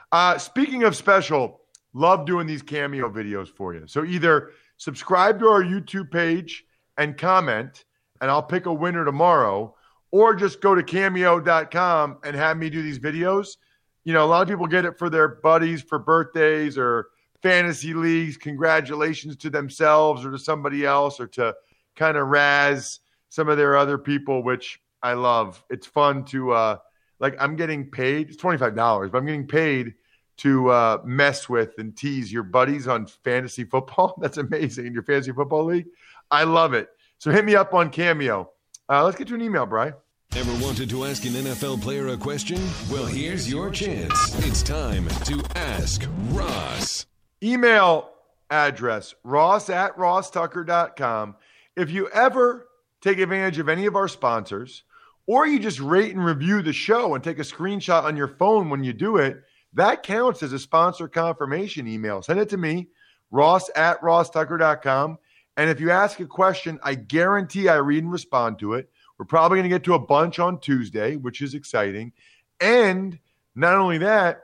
Uh, 0.09 0.37
speaking 0.37 0.83
of 0.83 0.95
special, 0.95 1.59
love 1.91 2.25
doing 2.25 2.47
these 2.47 2.61
cameo 2.61 3.09
videos 3.09 3.49
for 3.49 3.73
you. 3.73 3.85
So 3.85 4.05
either 4.05 4.51
subscribe 4.79 5.39
to 5.39 5.47
our 5.47 5.61
YouTube 5.61 6.09
page 6.09 6.65
and 6.97 7.15
comment, 7.15 7.85
and 8.19 8.31
I'll 8.31 8.41
pick 8.41 8.65
a 8.65 8.73
winner 8.73 9.05
tomorrow, 9.05 9.75
or 10.11 10.33
just 10.33 10.59
go 10.59 10.73
to 10.73 10.81
cameo.com 10.81 12.17
and 12.23 12.35
have 12.35 12.57
me 12.57 12.71
do 12.71 12.81
these 12.81 12.97
videos. 12.97 13.57
You 14.03 14.13
know, 14.13 14.25
a 14.25 14.27
lot 14.27 14.41
of 14.41 14.47
people 14.47 14.65
get 14.65 14.85
it 14.85 14.97
for 14.97 15.09
their 15.09 15.27
buddies 15.27 15.83
for 15.83 15.99
birthdays 15.99 16.77
or 16.77 17.09
fantasy 17.43 17.93
leagues. 17.93 18.37
Congratulations 18.37 19.35
to 19.37 19.51
themselves 19.51 20.25
or 20.25 20.31
to 20.31 20.39
somebody 20.39 20.85
else 20.85 21.19
or 21.19 21.27
to 21.27 21.53
kind 21.95 22.17
of 22.17 22.27
razz 22.27 23.01
some 23.27 23.49
of 23.49 23.57
their 23.57 23.77
other 23.77 23.97
people, 23.97 24.41
which 24.41 24.79
I 25.03 25.13
love. 25.13 25.63
It's 25.69 25.85
fun 25.85 26.25
to 26.25 26.51
uh, 26.51 26.77
like. 27.19 27.35
I'm 27.39 27.55
getting 27.55 27.91
paid. 27.91 28.29
It's 28.29 28.37
twenty 28.37 28.57
five 28.57 28.75
dollars, 28.75 29.11
but 29.11 29.19
I'm 29.19 29.25
getting 29.25 29.47
paid 29.47 29.93
to 30.39 30.69
uh, 30.69 31.01
mess 31.03 31.49
with 31.49 31.77
and 31.77 31.95
tease 31.95 32.31
your 32.31 32.43
buddies 32.43 32.87
on 32.87 33.05
fantasy 33.05 33.63
football. 33.63 34.15
That's 34.21 34.37
amazing 34.37 34.87
in 34.87 34.93
your 34.93 35.03
fantasy 35.03 35.31
football 35.31 35.65
league. 35.65 35.87
I 36.31 36.43
love 36.43 36.73
it. 36.73 36.89
So 37.17 37.31
hit 37.31 37.45
me 37.45 37.55
up 37.55 37.73
on 37.73 37.89
Cameo. 37.89 38.49
Uh, 38.87 39.03
let's 39.03 39.17
get 39.17 39.27
to 39.27 39.35
an 39.35 39.41
email, 39.41 39.65
Bry. 39.65 39.93
Ever 40.35 40.63
wanted 40.63 40.89
to 40.91 41.05
ask 41.05 41.25
an 41.25 41.31
NFL 41.31 41.81
player 41.81 42.07
a 42.09 42.17
question? 42.17 42.61
Well, 42.91 43.05
here's 43.05 43.49
your 43.49 43.71
chance. 43.71 44.13
It's 44.45 44.61
time 44.61 45.07
to 45.25 45.43
ask 45.55 46.05
Ross. 46.29 47.05
Email 47.41 48.11
address 48.51 49.15
ross 49.23 49.69
at 49.69 49.95
rosstucker.com. 49.95 51.35
If 51.75 51.89
you 51.89 52.09
ever 52.09 52.67
take 53.01 53.19
advantage 53.19 53.59
of 53.59 53.69
any 53.69 53.85
of 53.85 53.95
our 53.95 54.07
sponsors, 54.07 54.83
or 55.25 55.47
you 55.47 55.59
just 55.59 55.79
rate 55.79 56.15
and 56.15 56.23
review 56.23 56.61
the 56.61 56.73
show 56.73 57.15
and 57.15 57.23
take 57.23 57.39
a 57.39 57.43
screenshot 57.43 58.03
on 58.03 58.17
your 58.17 58.27
phone 58.27 58.69
when 58.69 58.83
you 58.83 58.93
do 58.93 59.17
it, 59.17 59.43
that 59.73 60.03
counts 60.03 60.43
as 60.43 60.53
a 60.53 60.59
sponsor 60.59 61.07
confirmation 61.07 61.87
email. 61.87 62.21
Send 62.21 62.39
it 62.39 62.49
to 62.49 62.57
me, 62.57 62.87
ross 63.31 63.69
at 63.75 64.01
rosstucker.com. 64.01 65.17
And 65.57 65.69
if 65.69 65.79
you 65.79 65.91
ask 65.91 66.19
a 66.19 66.25
question, 66.25 66.79
I 66.83 66.95
guarantee 66.95 67.69
I 67.69 67.75
read 67.75 68.03
and 68.03 68.11
respond 68.11 68.59
to 68.59 68.73
it. 68.73 68.89
We're 69.17 69.25
probably 69.25 69.57
going 69.57 69.69
to 69.69 69.75
get 69.75 69.83
to 69.83 69.95
a 69.95 69.99
bunch 69.99 70.39
on 70.39 70.59
Tuesday, 70.59 71.17
which 71.17 71.41
is 71.41 71.53
exciting. 71.53 72.13
And 72.61 73.19
not 73.55 73.75
only 73.75 73.97
that, 73.99 74.43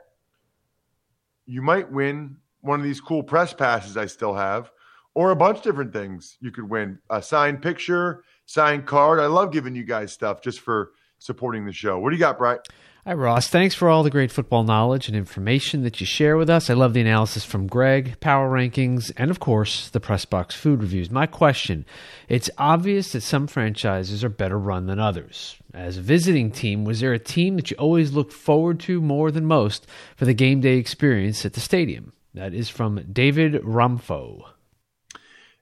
you 1.46 1.62
might 1.62 1.90
win 1.90 2.36
one 2.60 2.80
of 2.80 2.84
these 2.84 3.00
cool 3.00 3.22
press 3.22 3.54
passes 3.54 3.96
I 3.96 4.06
still 4.06 4.34
have, 4.34 4.70
or 5.14 5.30
a 5.30 5.36
bunch 5.36 5.58
of 5.58 5.62
different 5.62 5.92
things 5.92 6.36
you 6.40 6.50
could 6.50 6.68
win 6.68 6.98
a 7.08 7.22
signed 7.22 7.62
picture, 7.62 8.24
signed 8.44 8.84
card. 8.86 9.18
I 9.20 9.26
love 9.26 9.52
giving 9.52 9.74
you 9.74 9.84
guys 9.84 10.12
stuff 10.12 10.42
just 10.42 10.60
for 10.60 10.92
supporting 11.18 11.64
the 11.64 11.72
show. 11.72 11.98
What 11.98 12.10
do 12.10 12.16
you 12.16 12.20
got, 12.20 12.36
Bright? 12.36 12.60
Hi, 13.08 13.14
Ross. 13.14 13.46
Thanks 13.46 13.76
for 13.76 13.88
all 13.88 14.02
the 14.02 14.10
great 14.10 14.32
football 14.32 14.64
knowledge 14.64 15.06
and 15.06 15.16
information 15.16 15.84
that 15.84 16.00
you 16.00 16.06
share 16.06 16.36
with 16.36 16.50
us. 16.50 16.68
I 16.68 16.74
love 16.74 16.92
the 16.92 17.00
analysis 17.00 17.44
from 17.44 17.68
Greg, 17.68 18.18
power 18.18 18.50
rankings, 18.50 19.12
and 19.16 19.30
of 19.30 19.38
course, 19.38 19.88
the 19.90 20.00
press 20.00 20.24
box 20.24 20.56
food 20.56 20.80
reviews. 20.80 21.08
My 21.08 21.24
question 21.24 21.86
it's 22.28 22.50
obvious 22.58 23.12
that 23.12 23.20
some 23.20 23.46
franchises 23.46 24.24
are 24.24 24.28
better 24.28 24.58
run 24.58 24.86
than 24.86 24.98
others. 24.98 25.54
As 25.72 25.98
a 25.98 26.02
visiting 26.02 26.50
team, 26.50 26.84
was 26.84 26.98
there 26.98 27.12
a 27.12 27.20
team 27.20 27.54
that 27.54 27.70
you 27.70 27.76
always 27.76 28.10
looked 28.10 28.32
forward 28.32 28.80
to 28.80 29.00
more 29.00 29.30
than 29.30 29.46
most 29.46 29.86
for 30.16 30.24
the 30.24 30.34
game 30.34 30.60
day 30.60 30.76
experience 30.76 31.46
at 31.46 31.52
the 31.52 31.60
stadium? 31.60 32.12
That 32.34 32.54
is 32.54 32.68
from 32.68 33.06
David 33.12 33.52
Ramfo. 33.62 34.42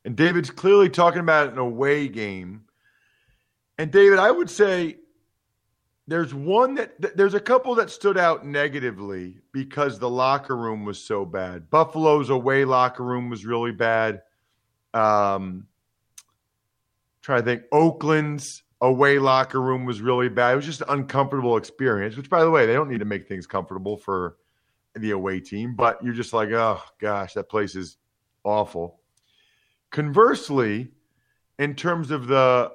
And 0.02 0.16
David's 0.16 0.48
clearly 0.48 0.88
talking 0.88 1.20
about 1.20 1.52
an 1.52 1.58
away 1.58 2.08
game. 2.08 2.62
And 3.76 3.90
David, 3.90 4.18
I 4.18 4.30
would 4.30 4.48
say 4.48 4.96
there's 6.06 6.34
one 6.34 6.74
that 6.74 7.16
there's 7.16 7.34
a 7.34 7.40
couple 7.40 7.74
that 7.76 7.90
stood 7.90 8.18
out 8.18 8.44
negatively 8.44 9.38
because 9.52 9.98
the 9.98 10.10
locker 10.10 10.56
room 10.56 10.84
was 10.84 11.02
so 11.02 11.24
bad. 11.24 11.70
Buffalo's 11.70 12.30
away 12.30 12.64
locker 12.64 13.02
room 13.02 13.30
was 13.30 13.46
really 13.46 13.72
bad. 13.72 14.22
Um, 14.92 15.66
try 17.22 17.38
to 17.38 17.42
think. 17.42 17.62
Oakland's 17.72 18.62
away 18.82 19.18
locker 19.18 19.62
room 19.62 19.86
was 19.86 20.02
really 20.02 20.28
bad. 20.28 20.52
It 20.52 20.56
was 20.56 20.66
just 20.66 20.82
an 20.82 20.90
uncomfortable 20.90 21.56
experience. 21.56 22.16
Which, 22.16 22.28
by 22.28 22.44
the 22.44 22.50
way, 22.50 22.66
they 22.66 22.74
don't 22.74 22.90
need 22.90 22.98
to 22.98 23.06
make 23.06 23.26
things 23.26 23.46
comfortable 23.46 23.96
for 23.96 24.36
the 24.94 25.12
away 25.12 25.40
team, 25.40 25.74
but 25.74 26.02
you're 26.04 26.14
just 26.14 26.34
like, 26.34 26.50
oh 26.50 26.80
gosh, 27.00 27.32
that 27.34 27.48
place 27.48 27.74
is 27.74 27.96
awful. 28.44 29.00
Conversely, 29.90 30.88
in 31.58 31.74
terms 31.74 32.10
of 32.10 32.26
the 32.26 32.72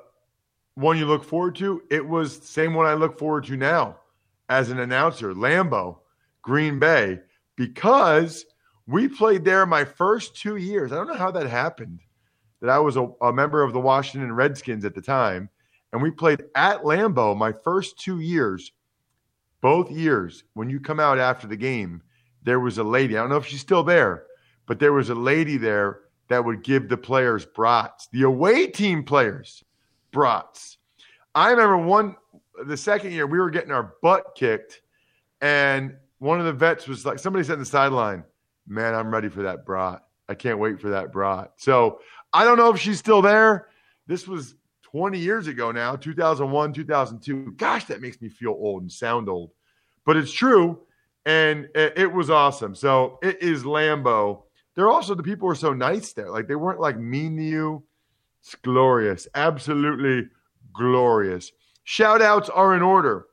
one 0.80 0.98
you 0.98 1.06
look 1.06 1.26
forward 1.26 1.56
to, 1.58 1.84
it 1.92 2.08
was 2.08 2.42
same 2.42 2.74
one 2.74 2.86
I 2.86 2.94
look 2.94 3.20
forward 3.20 3.44
to 3.46 3.58
now 3.58 3.98
as 4.48 4.70
an 4.70 4.80
announcer, 4.80 5.34
Lambeau, 5.34 5.98
Green 6.42 6.80
Bay, 6.80 7.20
because 7.58 8.46
we 8.88 9.10
played 9.10 9.44
there 9.44 9.66
my 9.66 9.84
first 9.84 10.38
two 10.38 10.56
years. 10.56 10.92
I 10.92 10.96
don't 10.96 11.08
know 11.08 11.16
how 11.16 11.32
that 11.32 11.48
happened. 11.48 12.00
That 12.62 12.70
I 12.70 12.80
was 12.80 12.96
a, 12.96 13.10
a 13.22 13.34
member 13.34 13.62
of 13.62 13.74
the 13.74 13.80
Washington 13.80 14.32
Redskins 14.32 14.86
at 14.86 14.96
the 14.96 15.02
time, 15.02 15.50
and 15.92 16.02
we 16.02 16.12
played 16.12 16.46
at 16.56 16.84
Lambeau 16.84 17.36
my 17.36 17.52
first 17.52 18.00
two 18.00 18.22
years. 18.22 18.72
Both 19.62 19.92
years, 19.92 20.46
when 20.54 20.70
you 20.70 20.80
come 20.80 21.02
out 21.02 21.20
after 21.20 21.46
the 21.46 21.58
game, 21.58 22.02
there 22.44 22.62
was 22.62 22.78
a 22.78 22.84
lady. 22.84 23.18
I 23.18 23.22
don't 23.22 23.30
know 23.30 23.38
if 23.38 23.46
she's 23.46 23.60
still 23.60 23.84
there, 23.84 24.24
but 24.66 24.80
there 24.80 24.94
was 24.94 25.10
a 25.10 25.16
lady 25.16 25.58
there 25.58 26.00
that 26.30 26.46
would 26.46 26.64
give 26.64 26.88
the 26.88 26.98
players 26.98 27.46
brats, 27.46 28.08
the 28.14 28.24
away 28.24 28.68
team 28.68 29.04
players 29.04 29.64
brats. 30.12 30.78
I 31.36 31.52
remember 31.52 31.78
one 31.78 32.16
the 32.66 32.78
second 32.78 33.12
year 33.12 33.26
we 33.26 33.40
were 33.40 33.50
getting 33.50 33.72
our 33.72 33.96
butt 34.02 34.36
kicked, 34.36 34.82
and 35.42 35.96
one 36.20 36.40
of 36.40 36.46
the 36.46 36.54
vets 36.54 36.88
was 36.88 37.06
like, 37.06 37.20
somebody 37.20 37.44
said 37.46 37.54
in 37.54 37.60
the 37.60 37.66
sideline, 37.66 38.24
"Man, 38.68 38.94
I'm 38.94 39.12
ready 39.12 39.30
for 39.30 39.44
that 39.44 39.66
brat. 39.66 40.04
I 40.28 40.36
can't 40.36 40.60
wait 40.60 40.80
for 40.80 40.90
that 40.90 41.12
brat." 41.12 41.54
So 41.58 42.02
I 42.34 42.44
don't 42.44 42.58
know 42.58 42.70
if 42.70 42.80
she's 42.80 43.00
still 43.00 43.22
there. 43.22 43.70
This 44.08 44.28
was 44.28 44.56
20 44.84 45.20
years 45.20 45.48
ago 45.48 45.72
now, 45.72 45.96
2001, 45.96 46.74
2002. 46.74 47.54
Gosh, 47.58 47.86
that 47.86 48.02
makes 48.02 48.20
me 48.22 48.30
feel 48.30 48.52
old 48.52 48.82
and 48.82 48.92
sound 48.92 49.30
old, 49.30 49.52
but 50.06 50.18
it's 50.18 50.32
true, 50.32 50.80
and 51.26 51.68
it, 51.76 52.12
was 52.12 52.30
awesome. 52.30 52.74
So 52.74 53.20
it 53.22 53.42
is 53.42 53.64
Lambeau. 53.64 54.44
They're 54.76 54.90
also 54.90 55.14
the 55.14 55.24
people 55.24 55.48
were 55.48 55.56
so 55.56 55.74
nice 55.74 56.14
there. 56.14 56.30
Like 56.30 56.48
they 56.48 56.56
weren't 56.56 56.80
like 56.80 56.98
mean 56.98 57.38
to 57.38 57.44
you. 57.44 57.84
It's 58.42 58.56
glorious. 58.56 59.28
Absolutely 59.36 60.30
glorious. 60.74 61.52
Shout 61.84 62.22
outs 62.22 62.50
are 62.50 62.76
in 62.76 62.82
order. 62.82 63.26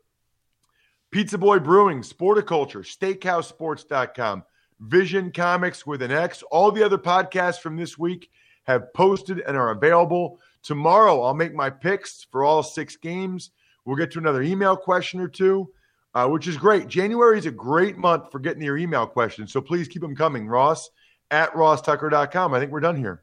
Pizza 1.11 1.38
Boy 1.38 1.59
Brewing, 1.59 2.03
Sporticulture, 2.03 2.85
SteakhouseSports.com, 2.85 4.42
Vision 4.81 5.33
Comics 5.33 5.87
with 5.87 6.03
an 6.03 6.11
X. 6.11 6.42
All 6.51 6.71
the 6.71 6.83
other 6.83 6.99
podcasts 6.99 7.61
from 7.61 7.77
this 7.77 7.97
week 7.97 8.31
have 8.64 8.92
posted 8.92 9.40
and 9.40 9.57
are 9.57 9.71
available. 9.71 10.40
Tomorrow, 10.62 11.23
I'll 11.23 11.35
make 11.35 11.55
my 11.55 11.71
picks 11.71 12.27
for 12.31 12.45
all 12.45 12.62
six 12.62 12.97
games. 12.97 13.51
We'll 13.85 13.97
get 13.97 14.11
to 14.12 14.19
another 14.19 14.42
email 14.42 14.77
question 14.77 15.21
or 15.21 15.29
two, 15.29 15.71
uh, 16.14 16.29
which 16.29 16.49
is 16.49 16.57
great. 16.57 16.88
January 16.88 17.38
is 17.38 17.47
a 17.47 17.53
great 17.53 17.97
month 17.97 18.33
for 18.33 18.40
getting 18.40 18.62
your 18.62 18.77
email 18.77 19.07
questions. 19.07 19.53
So 19.53 19.61
please 19.61 19.87
keep 19.87 20.03
them 20.03 20.16
coming. 20.16 20.49
Ross 20.49 20.90
at 21.31 21.53
rosstucker.com. 21.53 22.53
I 22.53 22.59
think 22.59 22.73
we're 22.73 22.81
done 22.81 22.97
here. 22.97 23.23